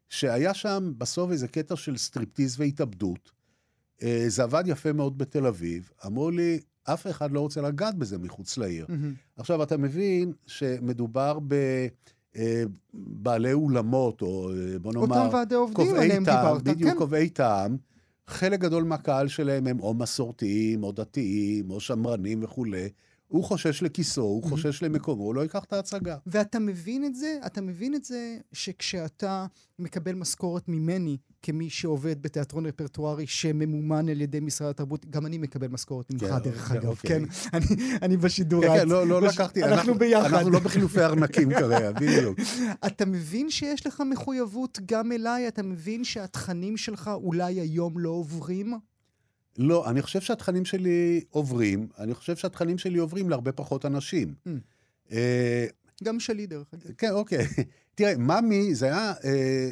שהיה 0.08 0.54
שם 0.54 0.92
בסוף 0.98 1.30
איזה 1.30 1.48
קטע 1.48 1.76
של 1.76 1.96
סטריפטיז 1.96 2.60
והתאבדות. 2.60 3.30
זה 4.28 4.42
עבד 4.42 4.64
יפה 4.66 4.92
מאוד 4.92 5.18
בתל 5.18 5.46
אביב. 5.46 5.90
אמרו 6.06 6.30
לי, 6.30 6.60
אף 6.84 7.06
אחד 7.06 7.32
לא 7.32 7.40
רוצה 7.40 7.60
לגעת 7.60 7.94
בזה 7.94 8.18
מחוץ 8.18 8.58
לעיר. 8.58 8.86
מהמם. 8.88 9.14
עכשיו, 9.36 9.62
אתה 9.62 9.76
מבין 9.76 10.32
שמדובר 10.46 11.38
בבעלי 12.34 13.52
אולמות, 13.52 14.22
או 14.22 14.50
אה, 14.50 14.78
בוא 14.78 14.92
נאמר... 14.92 15.24
אותם 15.24 15.34
ועדי 15.34 15.54
עובדים 15.54 15.94
עליהם 15.94 16.24
טעם, 16.24 16.46
דיברת, 16.46 16.62
בדיוק, 16.62 16.90
כן. 16.90 16.98
קובעי 16.98 17.28
טעם. 17.28 17.76
חלק 18.26 18.60
גדול 18.60 18.84
מהקהל 18.84 19.28
שלהם 19.28 19.66
הם 19.66 19.80
או 19.80 19.94
מסורתיים, 19.94 20.82
או 20.82 20.92
דתיים, 20.92 21.70
או 21.70 21.80
שמרנים 21.80 22.44
וכולי. 22.44 22.88
הוא 23.30 23.44
חושש 23.44 23.82
לכיסו, 23.82 24.20
הוא 24.22 24.42
חושש 24.42 24.82
למקומו, 24.82 25.22
הוא 25.22 25.34
לא 25.34 25.40
ייקח 25.40 25.64
את 25.64 25.72
ההצגה. 25.72 26.16
ואתה 26.26 26.58
מבין 26.58 27.04
את 27.04 27.14
זה? 27.14 27.38
אתה 27.46 27.60
מבין 27.60 27.94
את 27.94 28.04
זה 28.04 28.38
שכשאתה 28.52 29.46
מקבל 29.78 30.14
משכורת 30.14 30.68
ממני, 30.68 31.16
כמי 31.42 31.70
שעובד 31.70 32.22
בתיאטרון 32.22 32.66
רפרטוארי 32.66 33.26
שממומן 33.26 34.08
על 34.08 34.20
ידי 34.20 34.40
משרד 34.40 34.70
התרבות, 34.70 35.06
גם 35.10 35.26
אני 35.26 35.38
מקבל 35.38 35.68
משכורת 35.68 36.12
ממך, 36.12 36.20
כן, 36.22 36.38
דרך 36.38 36.68
כן, 36.68 36.74
אגב, 36.76 36.86
אוקיי. 36.86 37.10
כן? 37.10 37.22
אני- 38.02 38.16
בשידור... 38.16 38.62
כן. 38.62 38.68
כן, 38.78 38.88
לא, 38.88 39.06
לא 39.06 39.22
לקחתי, 39.22 39.64
אנחנו 39.64 39.94
ביחד. 39.94 40.34
אנחנו 40.34 40.50
לא 40.50 40.58
בחילופי 40.58 41.00
ארנקים 41.00 41.50
כרגע, 41.58 41.92
בדיוק. 41.92 42.38
אתה 42.86 43.06
מבין 43.06 43.50
שיש 43.50 43.86
לך 43.86 44.02
מחויבות 44.10 44.78
גם 44.86 45.12
אליי? 45.12 45.48
אתה 45.48 45.62
מבין 45.62 46.04
שהתכנים 46.04 46.76
שלך 46.76 47.10
אולי 47.14 47.60
היום 47.60 47.98
לא 47.98 48.08
עוברים? 48.10 48.74
לא, 49.58 49.90
אני 49.90 50.02
חושב 50.02 50.20
שהתכנים 50.20 50.64
שלי 50.64 51.20
עוברים, 51.30 51.88
אני 51.98 52.14
חושב 52.14 52.36
שהתכנים 52.36 52.78
שלי 52.78 52.98
עוברים 52.98 53.30
להרבה 53.30 53.52
פחות 53.52 53.86
אנשים. 53.86 54.34
Mm. 54.46 54.50
אה, 55.12 55.66
גם 56.04 56.20
שלי, 56.20 56.46
דרך 56.46 56.66
אגב. 56.74 56.92
כן, 56.98 57.10
אוקיי. 57.10 57.46
תראה, 57.94 58.16
מאמי 58.16 58.74
זה 58.74 58.86
היה 58.86 59.12
אה, 59.24 59.70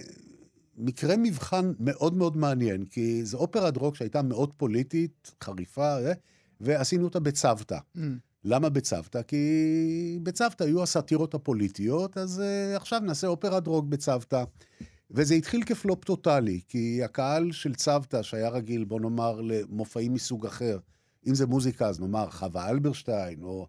מקרה 0.77 1.17
מבחן 1.17 1.73
מאוד 1.81 2.15
מאוד 2.15 2.37
מעניין, 2.37 2.85
כי 2.85 3.25
זו 3.25 3.39
אופרת 3.39 3.77
רוק 3.77 3.97
שהייתה 3.97 4.23
מאוד 4.23 4.55
פוליטית, 4.55 5.33
חריפה, 5.45 5.99
אה, 5.99 6.13
ועשינו 6.61 7.05
אותה 7.05 7.21
בצוותא. 7.21 7.79
Mm. 7.97 8.01
למה 8.45 8.69
בצוותא? 8.69 9.23
כי 9.23 10.19
בצוותא 10.23 10.65
היו 10.65 10.83
הסאטירות 10.83 11.35
הפוליטיות, 11.35 12.19
אז 12.19 12.43
uh, 12.43 12.77
עכשיו 12.77 13.01
נעשה 13.01 13.27
אופרת 13.27 13.65
דרוג 13.65 13.91
בצוותא. 13.91 14.45
וזה 15.11 15.35
התחיל 15.35 15.63
כפלופ 15.63 16.05
טוטאלי, 16.05 16.61
כי 16.69 17.05
הקהל 17.05 17.53
של 17.53 17.75
צוותא, 17.75 18.23
שהיה 18.23 18.49
רגיל, 18.49 18.85
בוא 18.85 19.01
נאמר, 19.01 19.41
למופעים 19.41 20.15
מסוג 20.15 20.47
אחר, 20.47 20.79
אם 21.27 21.35
זה 21.35 21.47
מוזיקה, 21.47 21.89
אז 21.89 22.01
נאמר 22.01 22.31
חווה 22.31 22.69
אלברשטיין, 22.69 23.43
או... 23.43 23.67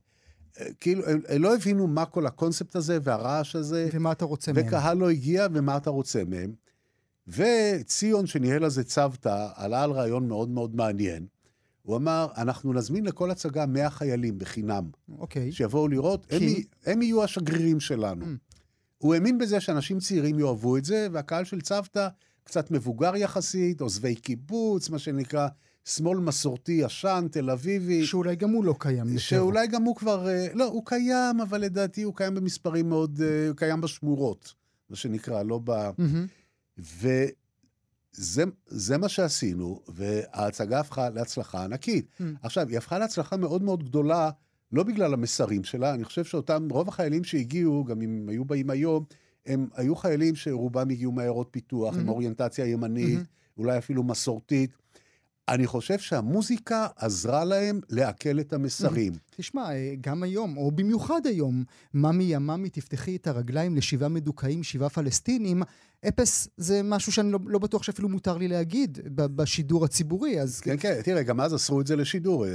אה, 0.60 0.66
כאילו, 0.80 1.06
הם, 1.06 1.22
הם 1.28 1.42
לא 1.42 1.56
הבינו 1.56 1.88
מה 1.88 2.06
כל 2.06 2.26
הקונספט 2.26 2.76
הזה 2.76 2.98
והרעש 3.04 3.56
הזה. 3.56 3.90
ומה 3.94 4.12
אתה 4.12 4.26
רוצה 4.26 4.54
מהם. 4.54 4.68
וקהל 4.68 4.98
לא 4.98 5.10
הגיע, 5.10 5.48
ומה 5.54 5.78
אתה 5.78 5.90
רוצה 5.90 6.24
מהם. 6.28 6.54
וציון, 7.28 8.26
שניהל 8.26 8.66
אז 8.66 8.80
את 8.80 8.86
צוותא, 8.86 9.48
עלה 9.56 9.84
על 9.84 9.92
רעיון 9.92 10.28
מאוד 10.28 10.50
מאוד 10.50 10.76
מעניין. 10.76 11.26
הוא 11.82 11.96
אמר, 11.96 12.28
אנחנו 12.38 12.74
נזמין 12.74 13.06
לכל 13.06 13.32
הצגה 13.32 13.66
100 13.66 13.90
חיילים 13.90 14.38
בחינם. 14.38 14.90
אוקיי. 15.18 15.52
שיבואו 15.52 15.88
לראות, 15.88 16.26
כי? 16.26 16.36
הם, 16.86 16.94
הם 16.94 17.02
יהיו 17.02 17.24
השגרירים 17.24 17.80
שלנו. 17.80 18.26
Mm. 18.26 18.49
הוא 19.00 19.14
האמין 19.14 19.38
בזה 19.38 19.60
שאנשים 19.60 20.00
צעירים 20.00 20.40
יאהבו 20.40 20.78
את 20.78 20.86
זה, 20.86 21.08
והקהל 21.12 21.44
של 21.44 21.62
צוותא 21.62 22.08
קצת 22.44 22.72
מבוגר 22.72 23.16
יחסית, 23.16 23.82
עוזבי 23.82 24.16
קיבוץ, 24.16 24.90
מה 24.90 25.00
שנקרא 25.00 25.48
שמאל 25.86 26.20
מסורתי 26.20 26.72
ישן, 26.72 27.28
תל 27.32 27.50
אביבי. 27.50 28.06
שאולי 28.06 28.36
גם 28.36 28.50
הוא 28.50 28.66
לא 28.66 28.76
קיים 28.80 29.08
יותר. 29.08 29.20
שאולי 29.20 29.68
גם 29.68 29.84
הוא 29.84 29.96
כבר, 29.96 30.30
אה, 30.30 30.48
לא, 30.54 30.66
הוא 30.66 30.86
קיים, 30.86 31.42
אבל 31.42 31.62
לדעתי 31.62 32.02
הוא 32.02 32.16
קיים 32.16 32.36
במספרים 32.36 32.90
מאוד, 32.90 33.22
אה, 33.22 33.48
הוא 33.48 33.56
קיים 33.56 33.82
בשמורות, 33.82 34.54
מה 34.90 34.96
שנקרא, 34.96 35.44
לא 35.44 35.60
ב... 35.64 35.72
מהמם. 35.98 36.28
וזה 36.78 38.44
זה 38.68 38.98
מה 38.98 39.10
שעשינו, 39.10 39.82
וההצגה 39.88 40.80
הפכה 40.80 41.10
להצלחה 41.10 41.64
ענקית. 41.64 42.06
Mm. 42.20 42.24
עכשיו, 42.42 42.68
היא 42.70 42.78
הפכה 42.78 43.00
להצלחה 43.00 43.38
מאוד 43.38 43.64
מאוד 43.64 43.84
גדולה, 43.84 44.30
לא 44.72 44.84
בגלל 44.84 45.14
המסרים 45.14 45.64
שלה, 45.64 45.94
אני 45.94 46.04
חושב 46.04 46.24
שאותם, 46.24 46.68
רוב 46.72 46.88
החיילים 46.90 47.24
שהגיעו, 47.24 47.84
גם 47.84 48.02
אם 48.02 48.26
היו 48.30 48.46
באים 48.46 48.70
היום, 48.70 49.04
הם 49.46 49.68
היו 49.76 49.96
חיילים 49.96 50.36
שרובם 50.36 50.90
הגיעו 50.90 51.12
מעיירות 51.12 51.48
פיתוח, 51.52 51.96
עם 51.98 52.06
Mhm. 52.06 52.10
אוריינטציה 52.10 52.66
ימנית, 52.66 53.20
Mhm. 53.20 53.24
אולי 53.58 53.78
אפילו 53.78 54.04
מסורתית. 54.04 54.70
אני 55.50 55.68
חושב 55.68 56.00
שהמוזיקה 56.00 56.88
עזרה 56.96 57.46
להם 57.46 57.80
לעכל 57.90 58.40
את 58.40 58.54
המסרים. 58.54 59.14
תשמע, 59.36 59.72
אה, 59.72 59.94
גם 60.02 60.24
היום, 60.24 60.58
או 60.58 60.72
במיוחד 60.72 61.22
היום, 61.26 61.64
ממי 61.94 62.24
יממי, 62.24 62.70
תפתחי 62.70 63.16
את 63.16 63.28
הרגליים 63.28 63.76
לשבעה 63.76 64.10
מדוכאים, 64.10 64.64
שבעה 64.64 64.90
פלסטינים, 64.90 65.62
אפס 66.08 66.48
זה 66.58 66.82
משהו 66.84 67.12
שאני 67.12 67.32
לא, 67.32 67.40
לא 67.46 67.60
בטוח 67.60 67.84
שאפילו 67.84 68.10
מותר 68.10 68.38
לי 68.38 68.48
להגיד 68.48 68.98
בשידור 69.16 69.86
הציבורי, 69.86 70.42
אז 70.42 70.60
כן, 70.60 70.76
כן, 70.80 71.02
תראה, 71.04 71.24
גם 71.24 71.42
אז 71.42 71.56
אסרו 71.56 71.82
את 71.82 71.88
זה 71.88 71.96
לשידור, 71.96 72.46
אה, 72.46 72.52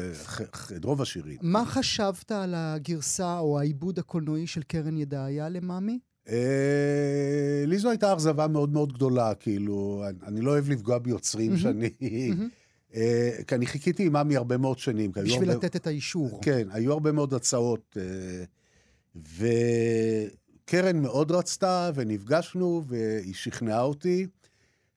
את 0.76 0.85
רוב 0.85 1.02
השירים. 1.02 1.38
מה 1.42 1.64
חשבת 1.66 2.33
על 2.33 2.54
הגרסה 2.57 3.38
או 3.38 3.59
העיבוד 3.61 3.98
הקולנועי 3.98 4.46
של 4.46 4.62
קרן 4.62 4.96
ידעיה 4.96 5.48
לממי? 5.48 5.98
אה, 6.28 7.64
לי 7.66 7.78
זו 7.78 7.90
הייתה 7.90 8.12
אכזבה 8.14 8.48
מאוד 8.48 8.72
מאוד 8.72 8.92
גדולה, 8.92 9.35
כאילו, 9.35 10.04
אני- 10.26 10.40
לא 10.40 10.50
אוהב 10.50 10.68
לפגוע 10.70 10.98
ביוצרים 10.98 11.50
מהמם, 11.50 11.62
שאני... 11.62 11.90
אה, 12.94 13.30
כי 13.46 13.54
אני 13.54 13.66
חיכיתי 13.66 14.07
עם 14.07 14.16
עמי 14.16 14.37
הרבה 14.37 14.57
מאוד 14.57 14.78
שנים. 14.78 15.12
בשביל 15.12 15.50
הרבה- 15.50 15.66
לתת 15.66 15.76
את 15.76 15.87
האישור. 15.87 16.40
כן, 16.42 16.68
היו 16.70 16.92
הרבה 16.92 17.12
מאוד 17.12 17.35
הצעות, 17.35 17.96
אה, 18.00 18.44
וקרן 19.16 21.02
מאוד 21.02 21.30
רצתה, 21.30 21.90
ונפגשנו, 21.94 22.83
והיא 22.87 23.35
שכנעה 23.35 23.83
אותי, 23.83 24.26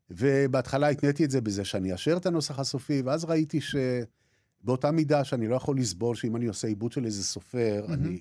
ובהתחלה 0.09 0.87
התניתי 0.87 1.25
את 1.25 1.31
זה 1.31 1.41
בזה 1.41 1.65
שאני 1.65 1.91
אאשר 1.91 2.17
את 2.17 2.25
הנוסח 2.25 2.59
הסופי, 2.59 3.01
ואז 3.01 3.25
ראיתי 3.25 3.59
שבאותה 3.61 4.91
מידה 4.91 5.23
שאני 5.23 5.47
לא 5.47 5.55
יכול 5.55 5.77
לסבול 5.79 6.15
שאם 6.15 6.35
אני 6.35 6.45
עושה 6.45 6.67
עיבוד 6.67 6.91
של 6.91 7.05
איזה 7.05 7.23
סופר, 7.23 7.85
מהמם. 7.87 8.03
אני 8.03 8.19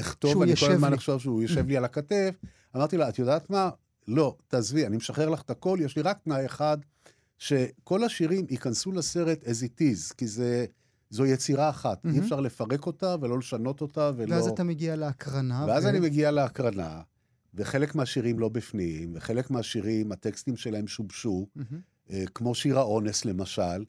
אכתוב, 0.00 0.42
אני 0.42 0.56
כל 0.56 0.70
הזמן. 0.70 0.92
אחשוב 0.92 1.20
שהוא 1.20 1.42
יושב 1.42 1.66
לי 1.66 1.76
על 1.76 1.84
הכתף. 1.84 2.34
אמרתי 2.76 2.96
לה, 2.96 3.08
את 3.08 3.18
יודעת 3.18 3.50
מה? 3.50 3.70
לא, 4.08 4.36
תעזבי, 4.48 4.86
אני 4.86 4.96
משחרר 4.96 5.28
לך 5.28 5.42
את 5.42 5.50
הכל, 5.50 5.78
יש 5.82 5.96
לי 5.96 6.02
רק 6.02 6.18
תנאי 6.24 6.46
אחד, 6.46 6.78
שכל 7.42 8.04
השירים 8.04 8.46
ייכנסו 8.50 8.92
לסרט 8.92 9.42
as 9.44 9.46
it 9.66 9.80
is, 9.80 10.14
כי 10.16 10.26
זה, 10.26 10.66
זו 11.10 11.26
יצירה 11.26 11.70
אחת, 11.70 12.04
מהמם. 12.04 12.16
אי 12.16 12.24
אפשר 12.24 12.40
לפרק 12.40 12.86
אותה 12.86 13.16
ולא 13.20 13.38
לשנות 13.38 13.80
אותה 13.80 14.10
ולא... 14.16 14.34
ואז 14.34 14.46
אתה 14.48 14.64
מגיע 14.64 14.96
להקרנה. 14.96 15.64
ואז 15.68 15.84
ו- 15.84 15.88
אני 15.88 16.00
מגיע 16.00 16.30
להקרנה, 16.30 17.00
וחלק 17.54 17.94
מהשירים 17.94 18.38
לא 18.38 18.48
בפנים, 18.48 19.12
וחלק 19.14 19.50
מהשירים, 19.50 20.12
הטקסטים 20.12 20.56
שלהם 20.56 20.86
שובשו, 20.86 21.46
מהמם. 21.56 21.80
אה, 22.10 22.24
כמו 22.34 22.54
שיר 22.54 22.78
האונס 22.78 23.24
למשל. 23.24 23.84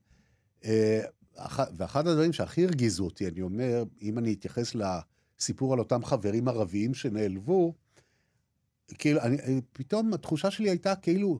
אה, 0.66 1.02
אח- 1.36 1.70
ואחד 1.78 2.08
הדברים 2.08 2.34
שהכי 2.34 2.66
הרגיזו 2.66 3.06
אותי, 3.06 3.28
אני 3.28 3.42
אומר, 3.42 3.84
אם 4.02 4.18
אני 4.18 4.34
אתייחס 4.34 4.76
לסיפור 4.76 5.74
על 5.74 5.80
אותם 5.80 6.06
חברים 6.06 6.48
ערביים 6.48 6.94
שנעלבו, 6.94 7.74
כאילו, 8.98 9.22
אני, 9.22 9.38
פתאום 9.74 10.14
התחושה 10.14 10.52
שלי 10.52 10.70
הייתה 10.70 10.96
כאילו, 10.96 11.40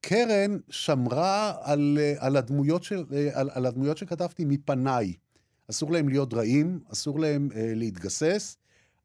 קרן 0.00 0.58
שמרה 0.70 1.54
על, 1.62 1.98
אה, 2.00 2.14
על, 2.18 2.36
הדמויות, 2.36 2.82
של, 2.82 3.04
אה, 3.12 3.28
על, 3.32 3.50
על 3.52 3.66
הדמויות 3.66 3.96
שכתבתי 3.96 4.44
מפניי. 4.44 5.14
אסור 5.70 5.92
להם 5.92 6.08
להיות 6.08 6.34
רעים, 6.34 6.80
אסור 6.92 7.20
להם 7.20 7.48
אה, 7.54 7.72
להתגסס, 7.74 8.56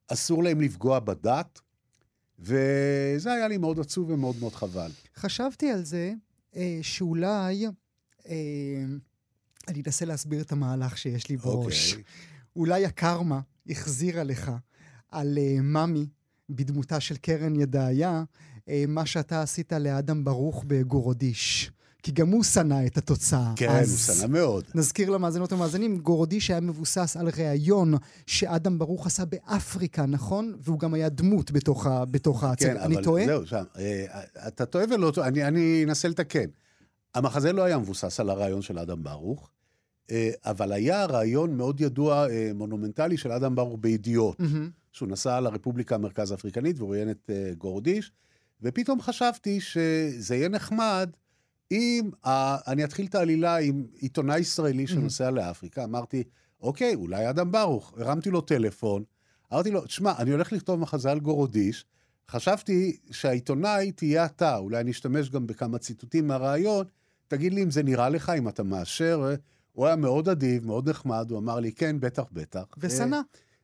אסור 0.07 0.43
להם 0.43 0.61
לפגוע 0.61 0.99
בדת, 0.99 1.59
וזה 2.39 3.33
היה 3.33 3.47
לי 3.47 3.57
מאוד 3.57 3.79
עצוב 3.79 4.09
ומאוד 4.09 4.35
מאוד 4.39 4.53
חבל. 4.53 4.91
חשבתי 5.15 5.71
על 5.71 5.85
זה 5.85 6.13
אה, 6.55 6.79
שאולי, 6.81 7.65
אה, 8.27 8.33
אני 9.67 9.81
אנסה 9.85 10.05
להסביר 10.05 10.41
את 10.41 10.51
המהלך 10.51 10.97
שיש 10.97 11.29
לי 11.29 11.37
בראש. 11.37 11.91
אוקיי. 11.91 12.03
אולי 12.55 12.85
הקרמה 12.85 13.39
החזירה 13.69 14.23
לך 14.23 14.51
על 15.11 15.37
uh, 15.37 15.61
ממי 15.61 16.07
בדמותה 16.49 16.99
של 16.99 17.17
קרן 17.17 17.55
ידעיה, 17.55 18.23
מה 18.87 19.05
שאתה 19.05 19.41
עשית 19.41 19.73
לאדם 19.73 20.23
ברוך 20.23 20.63
בגורודיש. 20.67 21.71
כי 22.03 22.11
גם 22.11 22.29
הוא 22.29 22.43
שנא 22.43 22.85
את 22.85 22.97
התוצאה. 22.97 23.53
כן, 23.55 23.69
אז 23.69 23.91
הוא 23.91 24.15
שנא 24.15 24.27
מאוד. 24.27 24.63
נזכיר 24.75 25.09
למאזינות 25.09 25.53
ומאזינים, 25.53 25.97
גורודיש 25.97 26.49
היה 26.49 26.59
מבוסס 26.59 27.17
על 27.17 27.29
ראיון 27.37 27.93
שאדם 28.27 28.79
ברוך 28.79 29.07
עשה 29.07 29.25
באפריקה, 29.25 30.05
נכון? 30.05 30.55
והוא 30.59 30.79
גם 30.79 30.93
היה 30.93 31.09
דמות 31.09 31.51
בתוך, 31.51 31.85
ה, 31.85 32.05
בתוך 32.05 32.43
ההצגה. 32.43 32.73
כן, 32.73 32.77
אני 32.77 32.95
טועה? 33.03 33.25
זהו, 33.25 33.47
שם, 33.47 33.63
אה, 33.77 34.05
אתה 34.47 34.65
טועה 34.65 34.85
ולא 34.91 35.11
טועה, 35.11 35.27
אני, 35.27 35.47
אני 35.47 35.83
אנסה 35.87 36.07
לתקן. 36.07 36.45
המחזה 37.15 37.53
לא 37.53 37.61
היה 37.61 37.77
מבוסס 37.77 38.19
על 38.19 38.29
הרעיון 38.29 38.61
של 38.61 38.79
אדם 38.79 39.03
ברוך, 39.03 39.49
אה, 40.11 40.31
אבל 40.45 40.71
היה 40.71 41.05
רעיון 41.05 41.57
מאוד 41.57 41.81
ידוע, 41.81 42.29
אה, 42.29 42.51
מונומנטלי, 42.55 43.17
של 43.17 43.31
אדם 43.31 43.55
ברוך 43.55 43.77
בידיעות. 43.81 44.39
מהמם. 44.39 44.69
שהוא 44.91 45.09
נסע 45.09 45.39
לרפובליקה 45.39 45.95
המרכז 45.95 46.31
האפריקנית 46.31 46.79
והוא 46.79 46.91
ראיין 46.91 47.09
את 47.09 47.29
גורדיש, 47.57 48.11
ופתאום 48.63 49.01
חשבתי 49.01 49.61
שזה 49.61 50.35
יהיה 50.35 50.49
נחמד 50.49 51.09
אם 51.71 52.09
uh, 52.25 52.29
אני 52.67 52.83
אתחיל 52.83 53.05
את 53.05 53.15
העלילה 53.15 53.57
עם 53.57 53.85
עיתונאי 53.95 54.39
ישראלי 54.39 54.87
שנוסע 54.87 55.31
לאפריקה. 55.31 55.83
אמרתי, 55.83 56.23
אוקיי, 56.61 56.95
אולי 56.95 57.29
אדם 57.29 57.51
ברוך. 57.51 57.93
הרמתי 57.97 58.29
לו 58.29 58.41
טלפון, 58.41 59.03
אמרתי 59.53 59.71
לו, 59.71 59.85
תשמע, 59.85 60.13
אני 60.19 60.31
הולך 60.31 60.51
לכתוב 60.51 60.79
מחזה 60.79 61.11
על 61.11 61.19
גורודיש, 61.19 61.85
חשבתי 62.29 62.97
שהעיתונאי 63.11 63.91
תהיה 63.91 64.25
אתה, 64.25 64.57
אולי 64.57 64.79
אני 64.79 64.91
אשתמש 64.91 65.29
גם 65.29 65.47
בכמה 65.47 65.77
ציטוטים 65.77 66.27
מהרעיון, 66.27 66.85
תגיד 67.27 67.53
לי 67.53 67.63
אם 67.63 67.71
זה 67.71 67.83
נראה 67.83 68.09
לך, 68.09 68.29
אם 68.29 68.49
אתה 68.49 68.63
מאשר. 68.63 69.35
הוא 69.71 69.85
היה 69.85 69.95
מאוד 69.95 70.29
אדיב, 70.29 70.65
מאוד 70.65 70.89
נחמד, 70.89 71.31
הוא 71.31 71.39
אמר 71.39 71.59
לי, 71.59 71.71
כן, 71.71 71.99
בטח, 71.99 72.23
בטח. 72.31 72.63
ושנא. 72.77 73.19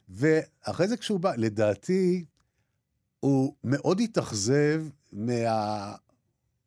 ואחרי 0.09 0.87
זה 0.87 0.97
כשהוא 0.97 1.19
בא, 1.19 1.33
לדעתי, 1.37 2.25
הוא 3.19 3.53
מאוד 3.63 3.99
התאכזב 3.99 4.83
מה... 5.11 5.95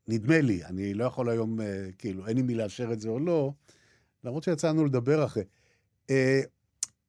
נדמה 0.09 0.41
לי, 0.41 0.65
אני 0.65 0.95
לא 0.95 1.05
יכול 1.05 1.31
היום, 1.31 1.61
אה, 1.61 1.87
כאילו, 1.99 2.27
אין 2.27 2.37
לי 2.37 2.43
מי 2.43 2.55
לאשר 2.55 2.93
את 2.93 3.01
זה 3.01 3.09
או 3.09 3.19
לא, 3.19 3.53
למרות 4.25 4.43
שיצאנו 4.43 4.85
לדבר 4.85 5.25
אחרי. 5.25 5.45
אה, 6.11 6.41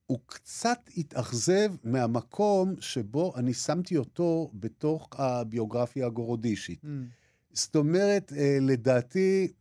הוא 0.06 0.18
קצת 0.26 0.78
התאכזב 0.96 1.72
מהמקום 1.84 2.74
שבו 2.80 3.32
אני 3.36 3.54
שמתי 3.54 3.96
אותו 3.96 4.50
בתוך 4.54 5.08
הביוגרפיה 5.12 6.06
הגורודישית. 6.06 6.84
מהמם. 6.84 7.06
זאת 7.52 7.76
אומרת, 7.76 8.32
אה, 8.36 8.58
לדעתי, 8.60 9.52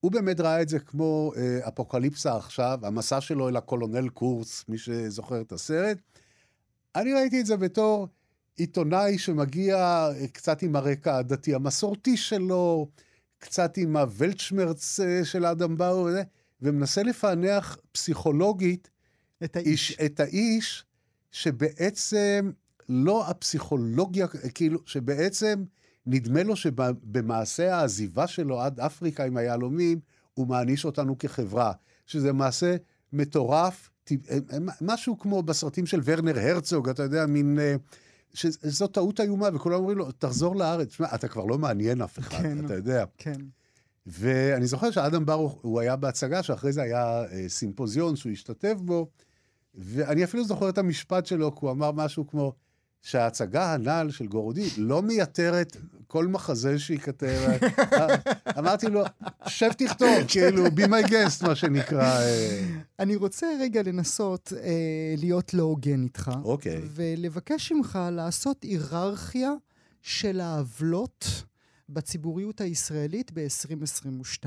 הוא 0.00 0.12
באמת 0.12 0.40
ראה 0.40 0.62
את 0.62 0.68
זה 0.68 0.78
כמו 0.78 1.32
אה, 1.36 1.68
אפוקליפסה 1.68 2.36
עכשיו, 2.36 2.78
המסע 2.82 3.20
שלו 3.20 3.48
אל 3.48 3.56
הקולונל 3.56 4.08
קורס, 4.08 4.64
מי 4.68 4.78
שזוכר 4.78 5.40
את 5.40 5.52
הסרט. 5.52 5.98
אני 6.94 7.12
ראיתי 7.14 7.40
את 7.40 7.46
זה 7.46 7.56
בתור 7.56 8.08
עיתונאי 8.58 9.18
שמגיע 9.18 9.76
אה, 9.76 10.28
קצת 10.32 10.62
עם 10.62 10.76
הרקע 10.76 11.16
הדתי 11.16 11.54
המסורתי 11.54 12.16
שלו, 12.16 12.88
קצת 13.38 13.76
עם 13.76 13.96
הוולצ'מרץ 13.96 15.00
אה, 15.00 15.24
של 15.24 15.46
אדם 15.46 15.76
באו, 15.76 16.04
וזה, 16.04 16.22
ומנסה 16.62 17.02
לפענח 17.02 17.78
פסיכולוגית 17.92 18.90
את 19.44 19.56
איש, 19.56 19.90
האיש. 19.90 19.96
את 20.06 20.20
האיש 20.20 20.84
שבעצם 21.32 22.50
לא 22.88 23.28
הפסיכולוגיה, 23.28 24.26
כאילו, 24.54 24.80
שבעצם 24.86 25.64
נדמה 26.06 26.42
לו 26.42 26.56
שבמעשה 26.56 27.76
העזיבה 27.76 28.26
שלו 28.26 28.60
עד 28.60 28.80
אפריקה 28.80 29.24
עם 29.24 29.36
היהלומים, 29.36 30.00
הוא 30.34 30.46
מעניש 30.46 30.84
אותנו 30.84 31.18
כחברה, 31.18 31.72
שזה 32.06 32.32
מעשה 32.32 32.76
מטורף, 33.12 33.90
משהו 34.80 35.18
כמו 35.18 35.42
בסרטים 35.42 35.86
של 35.86 36.00
ורנר 36.04 36.38
הרצוג, 36.38 36.88
אתה 36.88 37.02
יודע, 37.02 37.26
מין... 37.26 37.58
שזו 38.34 38.86
טעות 38.86 39.20
איומה, 39.20 39.48
וכולם 39.54 39.74
אומרים 39.76 39.98
לו, 39.98 40.12
תחזור 40.12 40.56
לארץ. 40.56 40.88
תשמע, 40.88 41.06
אתה 41.14 41.28
כבר 41.28 41.44
לא 41.44 41.58
מעניין 41.58 42.02
אף 42.02 42.18
אחד, 42.18 42.42
כן, 42.42 42.64
אתה 42.64 42.74
יודע. 42.74 43.04
כן. 43.18 43.40
ואני 44.06 44.66
זוכר 44.66 44.90
שאדם 44.90 45.26
ברוך, 45.26 45.58
הוא 45.62 45.80
היה 45.80 45.96
בהצגה, 45.96 46.42
שאחרי 46.42 46.72
זה 46.72 46.82
היה 46.82 47.24
אה, 47.24 47.48
סימפוזיון 47.48 48.16
שהוא 48.16 48.32
השתתף 48.32 48.74
בו, 48.84 49.08
ואני 49.74 50.24
אפילו 50.24 50.44
זוכר 50.44 50.68
את 50.68 50.78
המשפט 50.78 51.26
שלו, 51.26 51.54
כי 51.54 51.58
הוא 51.60 51.70
אמר 51.70 51.92
משהו 51.92 52.26
כמו, 52.26 52.52
שההצגה 53.02 53.74
הנ"ל 53.74 54.10
של 54.10 54.26
גורודי 54.26 54.68
לא 54.76 55.02
מייתרת 55.02 55.76
כל 56.06 56.26
מחזה 56.26 56.78
שייכתב. 56.78 57.50
אמרתי 58.58 58.86
לו, 58.86 59.02
שב 59.46 59.72
תכתוב, 59.72 60.08
כאילו, 60.28 60.66
be 60.66 60.86
my 60.86 61.08
guest, 61.08 61.46
מה 61.46 61.54
שנקרא. 61.54 62.20
אה. 62.20 62.64
אני 62.98 63.16
רוצה 63.16 63.46
רגע 63.60 63.82
לנסות 63.82 64.52
אה, 64.62 65.14
להיות 65.16 65.54
לא 65.54 65.62
הוגן 65.62 66.02
איתך. 66.02 66.30
אוקיי. 66.44 66.80
ולבקש 66.94 67.72
ממך 67.72 67.98
לעשות 68.12 68.62
היררכיה 68.62 69.52
של 70.02 70.40
העוולות 70.40 71.44
בציבוריות 71.88 72.60
הישראלית 72.60 73.30
ב-2022. 73.34 74.46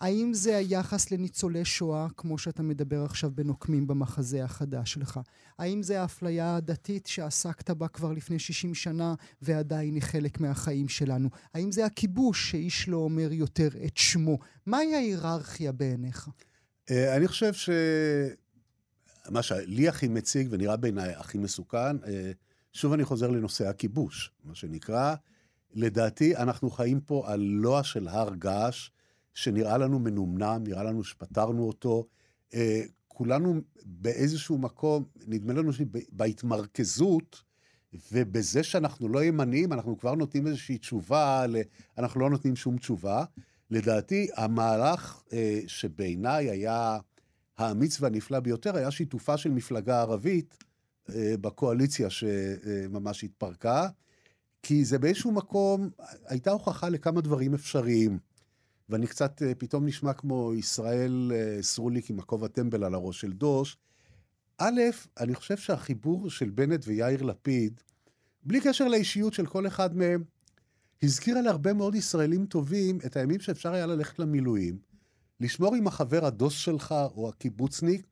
האם 0.00 0.34
זה 0.34 0.56
היחס 0.56 1.10
לניצולי 1.10 1.64
שואה, 1.64 2.06
כמו 2.16 2.38
שאתה 2.38 2.62
מדבר 2.62 3.04
עכשיו 3.04 3.30
בנוקמים 3.34 3.86
במחזה 3.86 4.44
החדש 4.44 4.92
שלך? 4.92 5.20
האם 5.58 5.82
זה 5.82 6.00
האפליה 6.00 6.56
הדתית 6.56 7.06
שעסקת 7.06 7.70
בה 7.70 7.88
כבר 7.88 8.12
לפני 8.12 8.38
60 8.38 8.74
שנה 8.74 9.14
ועדיין 9.42 9.94
היא 9.94 10.02
חלק 10.02 10.40
מהחיים 10.40 10.88
שלנו? 10.88 11.28
האם 11.54 11.72
זה 11.72 11.86
הכיבוש 11.86 12.50
שאיש 12.50 12.88
לא 12.88 12.96
אומר 12.96 13.32
יותר 13.32 13.68
את 13.86 13.96
שמו? 13.96 14.38
מהי 14.66 14.94
ההיררכיה 14.94 15.72
בעיניך? 15.72 16.28
אה, 16.90 17.16
אני 17.16 17.28
חושב 17.28 17.52
ש... 17.52 17.70
מה 19.28 19.42
שלי 19.42 19.88
הכי 19.88 20.08
מציג 20.08 20.48
ונראה 20.50 20.76
בעיניי 20.76 21.14
הכי 21.14 21.38
מסוכן, 21.38 22.04
אה, 22.06 22.32
שוב 22.72 22.92
אני 22.92 23.04
חוזר 23.04 23.30
לנושא 23.30 23.68
הכיבוש, 23.68 24.32
מה 24.44 24.54
שנקרא. 24.54 25.14
לדעתי, 25.74 26.36
אנחנו 26.36 26.70
חיים 26.70 27.00
פה 27.00 27.24
על 27.26 27.40
לוע 27.40 27.82
של 27.82 28.08
הר 28.08 28.34
געש. 28.34 28.90
שנראה 29.34 29.78
לנו 29.78 29.98
מנומנם, 29.98 30.64
נראה 30.66 30.82
לנו 30.82 31.04
שפתרנו 31.04 31.68
אותו. 31.68 32.06
אה, 32.54 32.82
כולנו 33.08 33.60
באיזשהו 33.84 34.58
מקום, 34.58 35.04
נדמה 35.26 35.52
לנו 35.52 35.72
שבהתמרכזות, 35.72 37.42
ובזה 38.12 38.62
שאנחנו 38.62 39.08
לא 39.08 39.24
ימניים, 39.24 39.72
אנחנו 39.72 39.98
כבר 39.98 40.14
נותנים 40.14 40.46
איזושהי 40.46 40.78
תשובה, 40.78 41.44
אנחנו 41.98 42.20
לא 42.20 42.30
נותנים 42.30 42.56
שום 42.56 42.78
תשובה. 42.78 43.24
לדעתי, 43.70 44.28
המהלך 44.36 45.22
אה, 45.32 45.60
שבעיניי 45.66 46.50
היה 46.50 46.98
האמיץ 47.58 48.00
והנפלא 48.00 48.40
ביותר, 48.40 48.76
היה 48.76 48.90
שיתופה 48.90 49.36
של 49.36 49.50
מפלגה 49.50 50.00
ערבית 50.00 50.64
אה, 51.14 51.34
בקואליציה 51.40 52.10
שממש 52.10 53.24
התפרקה, 53.24 53.88
כי 54.62 54.84
זה 54.84 54.98
באיזשהו 54.98 55.32
מקום, 55.32 55.90
הייתה 56.26 56.50
הוכחה 56.50 56.88
לכמה 56.88 57.20
דברים 57.20 57.54
אפשריים. 57.54 58.18
ואני 58.90 59.06
קצת 59.06 59.42
אה, 59.42 59.54
פתאום 59.54 59.86
נשמע 59.86 60.12
כמו 60.12 60.54
ישראל 60.54 61.32
אה, 61.34 61.62
סרוליק 61.62 62.10
עם 62.10 62.18
הכובע 62.18 62.48
טמבל 62.48 62.84
על 62.84 62.94
הראש 62.94 63.20
של 63.20 63.32
דוש. 63.32 63.76
א', 64.58 64.80
אני 65.20 65.34
חושב 65.34 65.56
שהחיבור 65.56 66.30
של 66.30 66.50
בנט 66.50 66.84
ויאיר 66.86 67.22
לפיד, 67.22 67.80
בלי 68.42 68.60
קשר 68.60 68.88
לאישיות 68.88 69.32
של 69.32 69.46
כל 69.46 69.66
אחד 69.66 69.96
מהם, 69.96 70.24
הזכירה 71.02 71.40
להרבה 71.40 71.72
מאוד 71.72 71.94
ישראלים 71.94 72.46
טובים 72.46 72.98
את 73.06 73.16
הימים 73.16 73.40
שאפשר 73.40 73.72
היה 73.72 73.86
ללכת 73.86 74.18
למילואים, 74.18 74.78
לשמור 75.40 75.74
עם 75.74 75.86
החבר 75.86 76.26
הדוס 76.26 76.52
שלך 76.52 76.94
או 77.16 77.28
הקיבוצניק, 77.28 78.06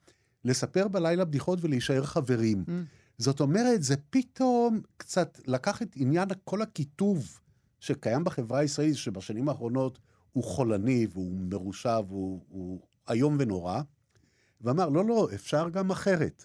לספר 0.44 0.88
בלילה 0.88 1.24
בדיחות 1.24 1.58
ולהישאר 1.62 2.04
חברים. 2.04 2.64
Mm. 2.66 2.70
זאת 3.18 3.40
אומרת, 3.40 3.82
זה 3.82 3.94
פתאום 4.10 4.80
קצת 4.96 5.40
לקח 5.46 5.82
את 5.82 5.88
עניין 5.96 6.28
כל 6.44 6.62
הקיטוב 6.62 7.40
שקיים 7.80 8.24
בחברה 8.24 8.58
הישראלית, 8.58 8.96
שבשנים 8.96 9.48
האחרונות 9.48 9.98
הוא 10.38 10.44
חולני 10.44 11.06
והוא 11.12 11.32
מרושע 11.40 12.00
והוא 12.08 12.80
איום 13.10 13.36
ונורא, 13.40 13.80
ואמר, 14.60 14.88
לא, 14.88 15.04
לא, 15.04 15.28
אפשר 15.34 15.68
גם 15.68 15.90
אחרת. 15.90 16.44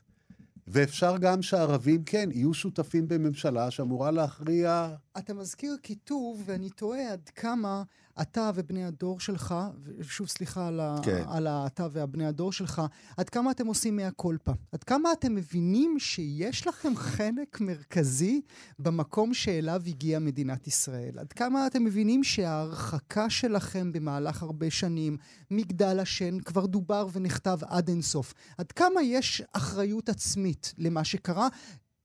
ואפשר 0.67 1.17
גם 1.17 1.41
שהערבים, 1.41 2.03
כן, 2.03 2.29
יהיו 2.31 2.53
שותפים 2.53 3.07
בממשלה 3.07 3.71
שאמורה 3.71 4.11
להכריע... 4.11 4.95
אתה 5.17 5.33
מזכיר 5.33 5.77
כיתוב, 5.83 6.43
ואני 6.45 6.69
תוהה 6.69 7.11
עד 7.13 7.29
כמה 7.29 7.83
אתה 8.21 8.51
ובני 8.55 8.85
הדור 8.85 9.19
שלך, 9.19 9.55
ושוב 9.97 10.27
סליחה 10.27 10.67
על, 10.67 10.79
כן. 11.03 11.23
על 11.27 11.47
אתה 11.47 11.87
והבני 11.91 12.25
הדור 12.25 12.51
שלך, 12.51 12.81
עד 13.17 13.29
כמה 13.29 13.51
אתם 13.51 13.67
עושים 13.67 13.99
פעם? 14.43 14.55
עד 14.71 14.83
כמה 14.83 15.11
אתם 15.11 15.35
מבינים 15.35 15.99
שיש 15.99 16.67
לכם 16.67 16.95
חלק 16.95 17.61
מרכזי 17.61 18.41
במקום 18.79 19.33
שאליו 19.33 19.81
הגיעה 19.87 20.19
מדינת 20.19 20.67
ישראל? 20.67 21.19
עד 21.19 21.33
כמה 21.33 21.67
אתם 21.67 21.83
מבינים 21.83 22.23
שההרחקה 22.23 23.29
שלכם 23.29 23.91
במהלך 23.91 24.43
הרבה 24.43 24.69
שנים, 24.69 25.17
מגדל 25.51 25.99
השן, 25.99 26.39
כבר 26.39 26.65
דובר 26.65 27.07
ונכתב 27.13 27.57
עד 27.67 27.87
אינסוף? 27.87 28.33
עד 28.57 28.71
כמה 28.71 29.01
יש 29.01 29.43
אחריות 29.53 30.09
עצמית 30.09 30.73
למה 30.77 31.03
שקרה? 31.03 31.47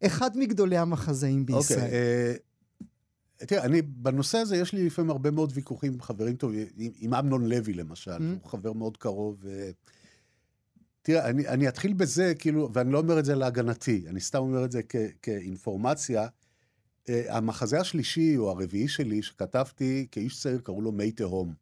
אחד 0.07 0.37
מגדולי 0.37 0.77
המחזאים 0.77 1.47
בישראל. 1.47 1.79
אוקיי, 1.79 2.35
okay, 2.35 2.38
uh... 2.38 2.47
תראה, 3.38 3.64
אני, 3.64 3.83
בנושא 3.83 4.38
הזה 4.38 4.57
יש 4.57 4.72
לי 4.72 4.87
לפעמים 4.87 5.11
הרבה 5.11 5.31
מאוד 5.31 5.53
ויכוחים 5.55 5.92
עם 5.92 6.01
חברים 6.01 6.37
טובים, 6.37 6.66
עם, 6.77 6.92
עם 6.98 7.14
אמנון 7.14 7.48
לוי 7.48 7.72
למשל, 7.72 8.16
mm. 8.16 8.22
הוא 8.42 8.51
חבר 8.51 8.72
מאוד 8.72 8.96
קרוב. 8.96 9.37
ו... 9.42 9.70
תראה, 11.03 11.29
אני, 11.29 11.48
אני 11.48 11.68
אתחיל 11.68 11.92
בזה, 11.92 12.33
כאילו, 12.38 12.70
ואני 12.72 12.92
לא 12.92 12.98
אומר 12.98 13.18
את 13.18 13.24
זה 13.24 13.35
להגנתי, 13.35 14.05
אני 14.09 14.20
סתם 14.20 14.38
אומר 14.38 14.64
את 14.64 14.72
זה 14.72 14.81
כ, 14.88 14.96
כאינפורמציה. 15.22 16.27
Uh, 16.27 17.11
המחזה 17.29 17.81
השלישי 17.81 18.37
או 18.37 18.51
הרביעי 18.51 18.88
שלי, 18.88 19.22
שכתבתי 19.22 20.07
כאיש 20.11 20.40
צעיר, 20.40 20.61
קראו 20.61 20.83
לו 20.83 20.92
מי 20.92 21.12
תהום. 21.12 21.55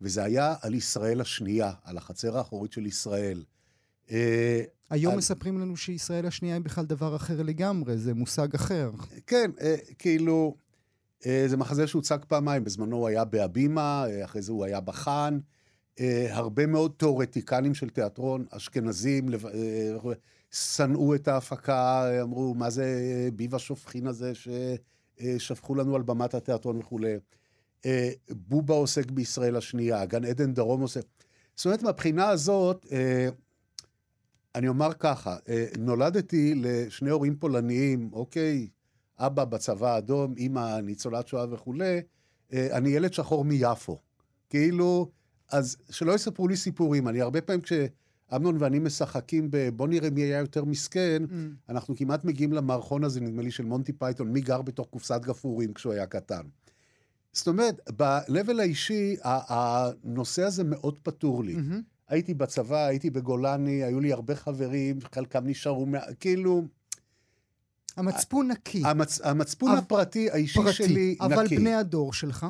וזה 0.00 0.24
היה 0.24 0.54
על 0.60 0.74
ישראל 0.74 1.20
השנייה, 1.20 1.72
על 1.84 1.96
החצר 1.96 2.38
האחורית 2.38 2.72
של 2.72 2.86
ישראל. 2.86 3.44
Uh, 4.08 4.12
היום 4.90 5.12
על... 5.12 5.18
מספרים 5.18 5.60
לנו 5.60 5.76
שישראל 5.76 6.26
השנייה 6.26 6.54
היא 6.54 6.64
בכלל 6.64 6.84
דבר 6.84 7.16
אחר 7.16 7.42
לגמרי, 7.42 7.98
זה 7.98 8.14
מושג 8.14 8.54
אחר. 8.54 8.90
כן, 9.26 9.50
uh, 9.58 9.94
כאילו, 9.98 10.54
אה, 10.56 10.62
זה 11.24 11.56
מחזה 11.56 11.86
שהוצג 11.86 12.18
פעמיים, 12.28 12.64
בזמנו 12.64 12.96
הוא 12.96 13.08
היה 13.08 13.24
בהבימה, 13.24 14.04
אה, 14.08 14.24
אחרי 14.24 14.42
זה 14.42 14.52
הוא 14.52 14.64
היה 14.64 14.80
בחאן. 14.80 15.38
אה, 16.00 16.26
הרבה 16.30 16.66
מאוד 16.66 16.92
תיאורטיקנים 16.96 17.74
של 17.74 17.88
תיאטרון, 17.88 18.44
אשכנזים, 18.50 19.28
שנאו 20.50 21.14
את 21.14 21.28
ההפקה, 21.28 22.10
אמרו, 22.22 22.54
מה 22.54 22.70
זה 22.70 22.84
ביב 23.34 23.54
השופכין 23.54 24.06
הזה 24.06 24.32
ששפכו 24.34 25.74
לנו 25.74 25.96
על 25.96 26.02
במת 26.02 26.34
התיאטרון 26.34 26.76
וכולי. 26.76 27.14
בובה 28.30 28.74
עוסק 28.74 29.10
בישראל 29.10 29.56
השנייה, 29.56 30.04
גן 30.04 30.24
עדן 30.24 30.54
דרום 30.54 30.80
עוסק. 30.80 31.04
זאת 31.56 31.64
אומרת, 31.64 31.82
מהבחינה 31.82 32.28
הזאת, 32.28 32.86
אני 34.54 34.68
אומר 34.68 34.92
ככה, 34.98 35.36
נולדתי 35.78 36.54
לשני 36.56 37.10
הורים 37.10 37.36
פולניים, 37.36 38.10
אוקיי, 38.12 38.68
אבא 39.18 39.44
בצבא 39.44 39.94
האדום, 39.94 40.34
אימא 40.36 40.80
ניצולת 40.80 41.28
שואה 41.28 41.46
וכולי, 41.50 42.00
אה, 42.52 42.68
אני 42.72 42.88
ילד 42.88 43.12
שחור 43.12 43.44
מיפו. 43.44 43.98
כאילו, 44.50 45.10
אז 45.52 45.76
שלא 45.90 46.12
יספרו 46.12 46.48
לי 46.48 46.56
סיפורים. 46.56 47.08
אני 47.08 47.20
הרבה 47.20 47.40
פעמים 47.40 47.60
כשאמנון 47.60 48.56
ואני 48.58 48.78
משחקים 48.78 49.50
ב... 49.50 49.68
בוא 49.68 49.88
נראה 49.88 50.10
מי 50.10 50.20
היה 50.20 50.38
יותר 50.38 50.64
מסכן, 50.64 51.22
אמ. 51.24 51.32
אנחנו 51.68 51.96
כמעט 51.96 52.24
מגיעים 52.24 52.52
למערכון 52.52 53.04
הזה, 53.04 53.20
נדמה 53.20 53.42
לי, 53.42 53.50
של 53.50 53.64
מונטי 53.64 53.92
פייתון, 53.92 54.28
מי 54.32 54.40
גר 54.40 54.62
בתוך 54.62 54.86
קופסת 54.90 55.20
גפרורים 55.22 55.74
כשהוא 55.74 55.92
היה 55.92 56.06
קטן. 56.06 56.42
זאת 57.32 57.48
אומרת, 57.48 57.90
ב-level 57.96 58.60
האישי, 58.60 59.16
הנושא 59.24 60.42
הזה 60.42 60.64
מאוד 60.64 60.98
פתור 60.98 61.44
לי. 61.44 61.54
Mm-hmm. 61.54 61.82
הייתי 62.08 62.34
בצבא, 62.34 62.86
הייתי 62.86 63.10
בגולני, 63.10 63.84
היו 63.84 64.00
לי 64.00 64.12
הרבה 64.12 64.34
חברים, 64.34 64.98
חלקם 65.14 65.46
נשארו, 65.46 65.86
כאילו... 66.20 66.62
המצפון 67.96 68.50
נקי. 68.50 68.82
המצ... 68.84 69.20
המצפון 69.20 69.70
אבל... 69.70 69.78
הפרטי, 69.78 70.30
האישי 70.30 70.54
פרטי, 70.54 70.72
שלי, 70.72 71.16
אבל 71.20 71.44
נקי. 71.44 71.54
אבל 71.54 71.62
בני 71.62 71.74
הדור 71.74 72.12
שלך? 72.12 72.46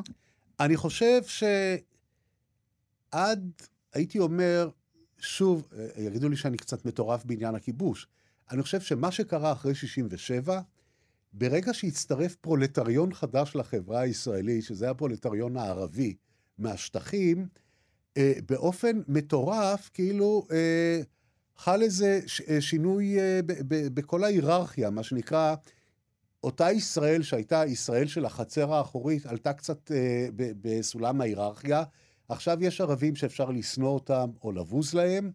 אני 0.59 0.77
חושב 0.77 1.21
שעד, 3.11 3.51
הייתי 3.93 4.19
אומר, 4.19 4.69
שוב, 5.19 5.63
יגידו 5.97 6.29
לי 6.29 6.35
שאני 6.35 6.57
קצת 6.57 6.85
מטורף 6.85 7.25
בעניין 7.25 7.55
הכיבוש. 7.55 8.07
אני 8.51 8.63
חושב 8.63 8.81
שמה 8.81 9.11
שקרה 9.11 9.51
אחרי 9.51 9.75
67', 9.75 10.61
ברגע 11.33 11.73
שהצטרף 11.73 12.35
פרולטריון 12.35 13.13
חדש 13.13 13.55
לחברה 13.55 13.99
הישראלית, 13.99 14.63
שזה 14.63 14.89
הפרולטריון 14.89 15.57
הערבי 15.57 16.15
מהשטחים, 16.57 17.47
אה, 18.17 18.33
באופן 18.49 19.01
מטורף, 19.07 19.89
כאילו, 19.93 20.47
אה, 20.51 21.01
חל 21.57 21.81
איזה 21.81 22.19
אה, 22.49 22.61
שינוי 22.61 23.19
אה, 23.19 23.39
בכל 23.69 24.23
ההיררכיה, 24.23 24.89
מה 24.89 25.03
שנקרא, 25.03 25.55
אותה 26.43 26.71
ישראל 26.71 27.23
שהייתה 27.23 27.65
ישראל 27.65 28.07
של 28.07 28.25
החצר 28.25 28.73
האחורית, 28.73 29.25
עלתה 29.25 29.53
קצת 29.53 29.91
אה, 29.91 30.27
בסולם 30.37 31.21
ההיררכיה. 31.21 31.83
עכשיו 32.29 32.63
יש 32.63 32.81
ערבים 32.81 33.15
שאפשר 33.15 33.49
לשנוא 33.49 33.89
אותם 33.89 34.29
או 34.43 34.51
לבוז 34.51 34.93
להם. 34.93 35.31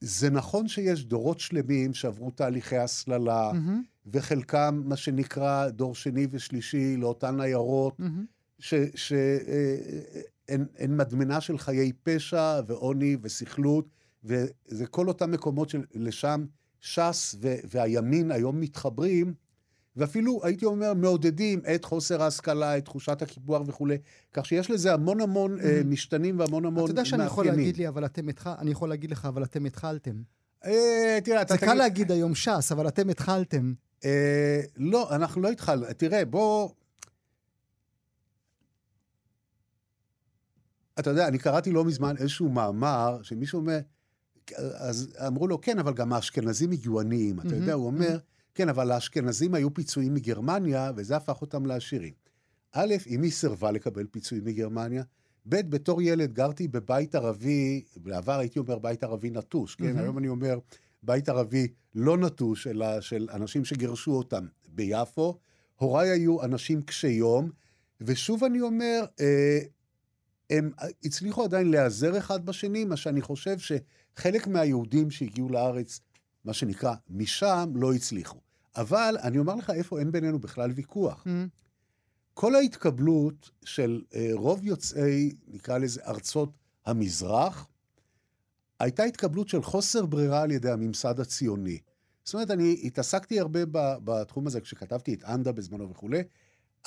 זה 0.00 0.30
נכון 0.30 0.68
שיש 0.68 1.04
דורות 1.04 1.40
שלמים 1.40 1.94
שעברו 1.94 2.30
תהליכי 2.30 2.76
הסללה, 2.76 3.50
מהמם, 3.52 3.82
וחלקם, 4.06 4.82
מה 4.84 4.96
שנקרא, 4.96 5.68
דור 5.68 5.94
שני 5.94 6.26
ושלישי 6.30 6.96
לאותן 6.96 7.40
עיירות, 7.40 8.00
מהמם. 8.00 8.24
שהן 8.94 10.66
מדמנה 10.88 11.40
של 11.40 11.58
חיי 11.58 11.92
פשע 12.02 12.60
ועוני 12.66 13.16
וסכלות, 13.22 13.88
וזה 14.24 14.86
כל 14.86 15.08
אותם 15.08 15.30
מקומות 15.30 15.68
שלשם 15.68 16.44
ש"ס 16.80 17.34
והימין 17.40 18.30
היום 18.30 18.60
מתחברים, 18.60 19.34
ואפילו, 19.96 20.40
הייתי 20.42 20.64
אומר, 20.64 20.94
מעודדים 20.94 21.60
את 21.74 21.84
חוסר 21.84 22.22
ההשכלה, 22.22 22.78
את 22.78 22.84
תחושת 22.84 23.22
הקיפוח 23.22 23.62
וכולי, 23.66 23.98
כך 24.32 24.46
שיש 24.46 24.70
לזה 24.70 24.92
המון 24.94 25.20
המון 25.20 25.60
אה, 25.60 25.80
משתנים 25.84 26.38
והמון 26.38 26.64
המון 26.64 26.84
אתה 26.84 26.90
יודע 26.90 27.04
שאני 27.04 27.24
יכול 27.24 27.44
מאפיינים. 27.44 27.66
להגיד 27.66 27.76
לי, 27.76 27.88
אבל 27.88 28.04
אתם 28.04 28.28
התחלתם, 28.28 28.60
אני 28.60 28.70
יכול 28.70 28.88
להגיד 28.88 29.10
לך, 29.10 29.24
אבל 29.24 29.44
אתם 29.44 29.64
התחלתם. 29.64 30.22
אה, 30.64 31.18
תראה, 31.24 31.42
אתה 31.42 31.54
זה 31.54 31.60
קל. 31.60 31.74
להגיד 31.74 32.12
היום 32.12 32.34
ש"ס, 32.34 32.72
אבל 32.72 32.88
אתם 32.88 33.08
התחלתם. 33.08 33.72
אה, 34.04 34.60
לא, 34.76 35.14
אנחנו 35.14 35.42
לא 35.42 35.50
התחלנו. 35.50 35.86
תראה, 35.96 36.24
בוא... 36.24 36.70
אתה 40.98 41.10
יודע, 41.10 41.28
אני 41.28 41.38
קראתי 41.38 41.72
לא 41.72 41.84
מזמן 41.84 42.16
איזשהו 42.16 42.48
מאמר 42.48 43.18
שמישהו 43.22 43.58
אומר, 43.60 43.78
אז 44.56 45.16
אמרו 45.26 45.48
לו, 45.48 45.60
כן, 45.60 45.78
אבל 45.78 45.94
גם 45.94 46.12
האשכנזים 46.12 46.70
הגיעו 46.70 47.00
עניים. 47.00 47.40
אתה 47.40 47.56
יודע, 47.56 47.72
הוא 47.72 47.86
אומר, 47.86 48.18
כן, 48.54 48.68
אבל 48.68 48.90
האשכנזים 48.90 49.54
היו 49.54 49.74
פיצויים 49.74 50.14
מגרמניה, 50.14 50.92
וזה 50.96 51.16
הפך 51.16 51.40
אותם 51.40 51.66
לעשירים. 51.66 52.12
א', 52.72 52.94
אמי 53.14 53.30
סירבה 53.30 53.70
לקבל 53.70 54.06
פיצויים 54.06 54.44
מגרמניה, 54.44 55.02
ב', 55.48 55.70
בתור 55.70 56.02
ילד 56.02 56.32
גרתי 56.32 56.68
בבית 56.68 57.14
ערבי, 57.14 57.84
בעבר 57.96 58.38
הייתי 58.38 58.58
אומר 58.58 58.78
בית 58.78 59.04
ערבי 59.04 59.30
נטוש, 59.30 59.74
כן? 59.74 59.98
היום 59.98 60.18
אני 60.18 60.28
אומר 60.28 60.58
בית 61.02 61.28
ערבי 61.28 61.68
לא 61.94 62.18
נטוש, 62.18 62.66
אלא 62.66 63.00
של 63.00 63.28
אנשים 63.32 63.64
שגירשו 63.64 64.12
אותם 64.12 64.46
ביפו. 64.68 65.38
הוריי 65.76 66.10
היו 66.10 66.42
אנשים 66.42 66.82
קשי 66.82 67.08
יום, 67.08 67.50
ושוב 68.00 68.44
אני 68.44 68.60
אומר, 68.60 69.04
אה, 69.20 69.58
הם 70.50 70.70
הצליחו 71.04 71.44
עדיין 71.44 71.70
להיעזר 71.70 72.18
אחד 72.18 72.46
בשני, 72.46 72.84
מה 72.84 72.96
שאני 72.96 73.22
חושב 73.22 73.58
שחלק 74.18 74.46
מהיהודים 74.46 75.10
שהגיעו 75.10 75.48
לארץ, 75.48 76.00
מה 76.44 76.52
שנקרא, 76.52 76.94
משם, 77.10 77.72
לא 77.74 77.92
הצליחו. 77.92 78.38
אבל 78.76 79.16
אני 79.22 79.38
אומר 79.38 79.54
לך 79.54 79.70
איפה 79.70 79.98
אין 79.98 80.12
בינינו 80.12 80.38
בכלל 80.38 80.70
ויכוח. 80.70 81.22
מהמם. 81.26 81.48
כל 82.34 82.54
ההתקבלות 82.54 83.50
של 83.64 84.02
אה, 84.14 84.30
רוב 84.32 84.64
יוצאי, 84.64 85.32
נקרא 85.48 85.78
לזה, 85.78 86.00
ארצות 86.06 86.50
המזרח, 86.86 87.66
הייתה 88.80 89.02
התקבלות 89.02 89.48
של 89.48 89.62
חוסר 89.62 90.06
ברירה 90.06 90.42
על 90.42 90.50
ידי 90.50 90.70
הממסד 90.70 91.20
הציוני. 91.20 91.78
זאת 92.24 92.34
אומרת, 92.34 92.50
אני 92.50 92.80
התעסקתי 92.84 93.40
הרבה 93.40 93.60
ב- 93.66 93.96
בתחום 94.04 94.46
הזה 94.46 94.60
כשכתבתי 94.60 95.14
את 95.14 95.24
אנדה 95.24 95.52
בזמנו 95.52 95.90
וכולי. 95.90 96.22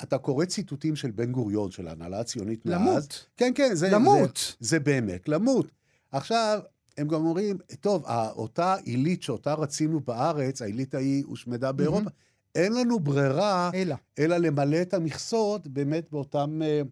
אתה 0.02 0.18
קורא 0.18 0.44
ציטוטים 0.44 0.96
של 0.96 1.10
בן 1.10 1.32
גוריון, 1.32 1.70
של 1.70 1.88
ההנהלה 1.88 2.20
הציונית 2.20 2.66
מאז. 2.66 2.74
למות. 2.80 3.26
כן, 3.36 3.52
כן, 3.54 3.74
זה... 3.74 3.88
למות. 3.90 4.56
זה, 4.60 4.68
זה 4.68 4.80
באמת, 4.80 5.28
למות. 5.28 5.66
עכשיו, 6.12 6.60
הם 6.98 7.08
גם 7.08 7.26
אומרים, 7.26 7.58
טוב, 7.80 8.04
אותה 8.36 8.74
עילית 8.74 9.22
שאותה 9.22 9.54
רצינו 9.54 10.00
בארץ, 10.00 10.62
העילית 10.62 10.94
ההיא 10.94 11.24
הושמדה 11.26 11.72
באירופה, 11.72 12.10
אין 12.54 12.72
לנו 12.72 13.00
ברירה 13.00 13.70
אלא. 13.74 13.94
אלא 14.18 14.36
למלא 14.36 14.82
את 14.82 14.94
המכסות 14.94 15.66
באמת 15.66 16.10
באותם... 16.10 16.62
אה, 16.62 16.82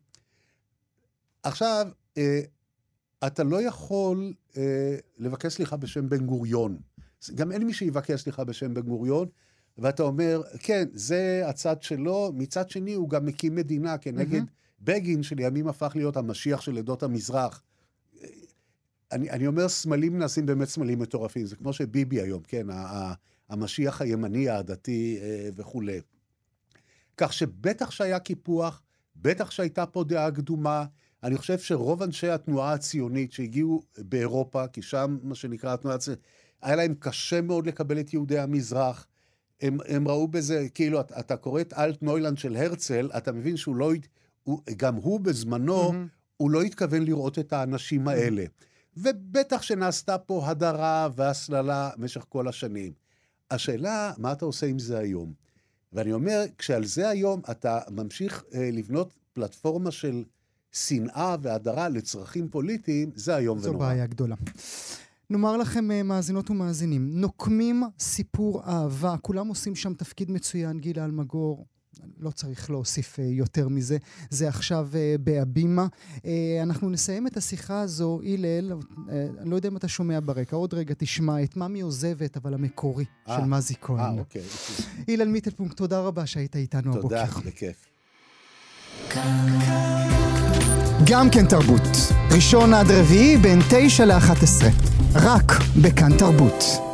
עכשיו, 1.43 1.88
אה, 2.19 2.40
אתה 3.27 3.45
לא 3.45 3.62
יכול 3.62 4.35
אה, 4.57 4.97
לבקש 5.19 5.55
סליחה 5.55 5.77
בשם 5.77 6.09
בן 6.09 6.27
גוריון. 6.27 6.79
גם 7.35 7.53
אין 7.53 7.62
מי 7.62 7.73
שיבקש 7.73 8.23
סליחה 8.23 8.45
בשם 8.45 8.75
בן 8.75 8.83
גוריון, 8.83 9.29
ואתה 9.79 10.03
אומר, 10.03 10.43
כן, 10.59 10.88
זה 10.93 11.43
הצד 11.47 11.83
שלו, 11.83 12.33
מצד 12.35 12.71
שני 12.71 12.95
הוא 12.95 13.09
גם 13.09 13.27
מקים 13.27 13.55
מדינה 13.55 13.99
כנגד 13.99 14.43
בגין, 14.81 15.23
שלימים 15.23 15.69
הפך 15.69 15.93
להיות 15.95 16.17
המשיח 16.17 16.61
של 16.61 16.79
עדות 16.79 17.03
המזרח. 17.03 17.62
אני, 19.12 19.31
אני 19.31 19.47
אומר, 19.47 19.69
סמלים 19.69 20.19
נעשים 20.19 20.47
באמת 20.47 20.69
סמלים 20.69 20.99
מטורפים, 20.99 21.47
זה 21.47 21.57
כמו 21.57 21.73
שביבי 21.73 22.21
היום, 22.21 22.43
כן, 22.43 22.71
ה- 22.71 22.75
ה- 22.75 23.14
המשיח 23.49 24.01
הימני, 24.03 24.49
הדתי 24.49 25.19
אה, 25.23 25.49
וכולי. 25.57 26.01
כך 27.17 27.33
שבטח 27.33 27.90
שהיה 27.90 28.19
קיפוח, 28.19 28.83
בטח 29.17 29.51
שהייתה 29.51 29.87
פה 29.87 30.05
דעה 30.05 30.31
קדומה. 30.31 30.85
אני 31.23 31.37
חושב 31.37 31.59
שרוב 31.59 32.03
אנשי 32.03 32.29
התנועה 32.29 32.73
הציונית 32.73 33.33
שהגיעו 33.33 33.83
באירופה, 33.99 34.67
כי 34.67 34.83
שם, 34.83 35.19
מה 35.23 35.35
שנקרא 35.35 35.75
התנועה 35.75 35.97
הציונית, 35.97 36.23
היה 36.62 36.77
להם 36.77 36.95
קשה 36.99 37.40
מאוד 37.40 37.67
לקבל 37.67 38.01
את 38.01 38.12
יהודי 38.12 38.38
המזרח. 38.38 39.07
הם, 39.61 39.79
הם 39.87 40.09
ראו 40.09 40.29
בזה, 40.29 40.67
כאילו, 40.75 41.01
אתה, 41.01 41.21
אתה 41.21 41.37
קורא 41.37 41.61
את 41.61 41.73
אלט 41.73 42.03
נוילנד 42.03 42.38
של 42.38 42.57
הרצל, 42.57 43.11
אתה 43.17 43.33
מבין 43.33 43.57
שהוא 43.57 43.77
לא, 43.77 43.93
הוא, 44.43 44.61
גם 44.77 44.95
הוא 44.95 45.21
בזמנו, 45.21 45.93
מהמם. 45.93 46.07
הוא 46.37 46.51
לא 46.51 46.62
התכוון 46.62 47.03
לראות 47.03 47.38
את 47.38 47.53
האנשים 47.53 48.09
האלה. 48.09 48.45
ובטח 48.96 49.62
שנעשתה 49.62 50.18
פה 50.18 50.46
הדרה 50.46 51.09
והסללה 51.16 51.90
במשך 51.96 52.24
כל 52.28 52.48
השנים. 52.48 52.92
השאלה, 53.50 54.12
מה 54.18 54.33
אתה 54.33 54.44
עושה 54.44 54.66
עם 54.66 54.78
זה 54.78 54.98
היום? 54.98 55.33
ואני 55.92 56.12
אומר, 56.12 56.44
כשעל 56.59 56.85
זה 56.85 57.09
היום 57.09 57.40
אתה 57.50 57.78
ממשיך 57.90 58.44
אה, 58.54 58.70
לבנות 58.72 59.14
פלטפורמה 59.33 59.90
של 59.90 60.24
שנאה 60.72 61.37
והדרה 61.42 61.88
לצרכים 61.88 62.48
פוליטיים, 62.48 63.11
זה 63.14 63.37
איום 63.37 63.59
זו 63.59 63.68
ונורא. 63.68 63.87
בעיה 63.87 64.07
גדולה. 64.07 64.37
נאמר 65.30 65.57
לכם, 65.57 65.90
אה, 65.90 66.02
מאזינות 66.02 66.50
ומאזינים, 66.50 67.20
נוקמים 67.20 67.83
סיפור 67.98 68.62
אהבה, 68.66 69.16
כולם 69.22 69.48
עושים 69.48 69.74
שם 69.74 69.94
תפקיד 69.94 70.30
מצוין, 70.30 70.78
גילה 70.78 71.04
אלמגור. 71.04 71.66
לא 72.20 72.30
צריך 72.30 72.70
להוסיף 72.70 73.18
אה, 73.18 73.24
יותר 73.24 73.68
מזה, 73.68 73.96
זה 74.30 74.48
עכשיו 74.48 74.88
אה, 74.94 75.14
בהבימה. 75.20 75.87
אה, 76.26 76.59
אנחנו 76.62 76.90
נסיים 76.90 77.26
את 77.26 77.37
השיחה 77.37 77.80
הזו, 77.80 78.20
הלל, 78.24 78.72
אני 79.38 79.50
לא 79.50 79.57
יודע 79.57 79.68
אם 79.68 79.76
אתה 79.76 79.88
שומע 79.88 80.18
ברקע, 80.24 80.57
עוד 80.57 80.74
רגע 80.74 80.94
תשמע 80.98 81.42
את 81.42 81.57
ממי 81.57 81.80
עוזבת, 81.80 82.37
אבל 82.37 82.54
המקורי 82.54 83.04
אה, 83.28 83.37
של 83.37 83.44
מזי 83.44 83.74
אה, 83.74 83.78
כהן. 83.87 84.18
אוקיי. 84.18 84.42
הלל 85.09 85.28
מיטלפונקט, 85.28 85.76
תודה 85.76 86.00
רבה 86.00 86.26
שהיית 86.26 86.57
איתנו 86.57 86.92
תודה, 87.02 87.22
הבוקר. 87.24 87.40
בכיף. 87.50 87.87
גם 91.07 91.30
כן 91.30 91.46
תרבות. 91.46 91.83
ראשון 92.35 92.74
עד 92.74 92.87
רביעי 92.90 93.37
בין 93.37 93.59
9 93.70 94.04
ל-11. 94.04 94.64
רק 95.14 95.52
בכאן 95.83 96.18
תרבות. 96.18 96.93